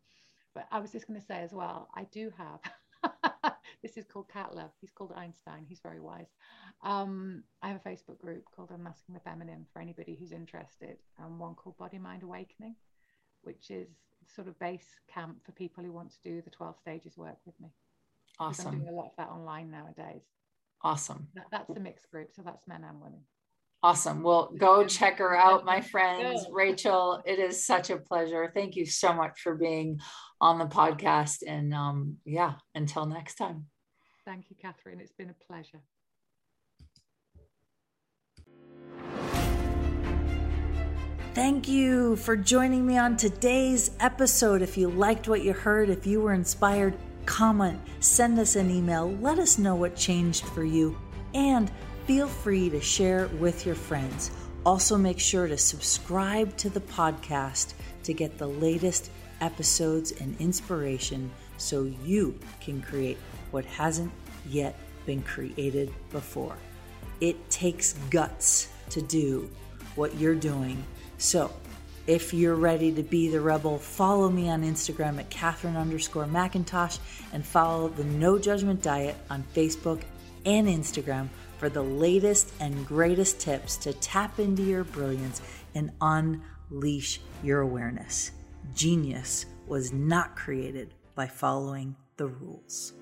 [0.54, 2.60] But I was just going to say as well, I do have
[3.82, 4.70] this is called Cat Love.
[4.80, 5.66] He's called Einstein.
[5.68, 6.28] He's very wise.
[6.82, 11.38] Um, I have a Facebook group called Unmasking the Feminine for anybody who's interested, and
[11.38, 12.74] one called Body Mind Awakening,
[13.42, 13.88] which is
[14.34, 17.58] sort of base camp for people who want to do the 12 stages work with
[17.60, 17.68] me.
[18.38, 18.68] Awesome.
[18.68, 20.22] I'm doing a lot of that online nowadays.
[20.82, 21.28] Awesome.
[21.34, 23.20] That, that's a mixed group, so that's men and women.
[23.82, 24.22] Awesome.
[24.22, 26.46] Well, go check her out, my friends.
[26.50, 28.50] Rachael, it is such a pleasure.
[28.52, 30.00] Thank you so much for being
[30.40, 31.38] on the podcast.
[31.46, 33.66] And um, yeah, until next time.
[34.24, 35.00] Thank you, Catherine.
[35.00, 35.82] It's been a pleasure.
[41.34, 44.62] Thank you for joining me on today's episode.
[44.62, 46.96] If you liked what you heard, if you were inspired,
[47.26, 50.96] comment, send us an email, let us know what changed for you,
[51.34, 51.70] and
[52.06, 54.30] feel free to share with your friends.
[54.64, 61.30] Also, make sure to subscribe to the podcast to get the latest episodes and inspiration
[61.56, 63.18] so you can create
[63.50, 64.12] what hasn't
[64.48, 66.56] yet been created before.
[67.20, 69.50] It takes guts to do
[69.94, 70.82] what you're doing.
[71.18, 71.52] So,
[72.06, 76.98] if you're ready to be the rebel, follow me on Instagram at Catherine underscore Macintosh
[77.32, 80.02] and follow the No Judgment Diet on Facebook
[80.44, 81.28] and Instagram
[81.58, 85.40] for the latest and greatest tips to tap into your brilliance
[85.74, 88.32] and unleash your awareness.
[88.74, 92.92] Genius was not created by following the rules.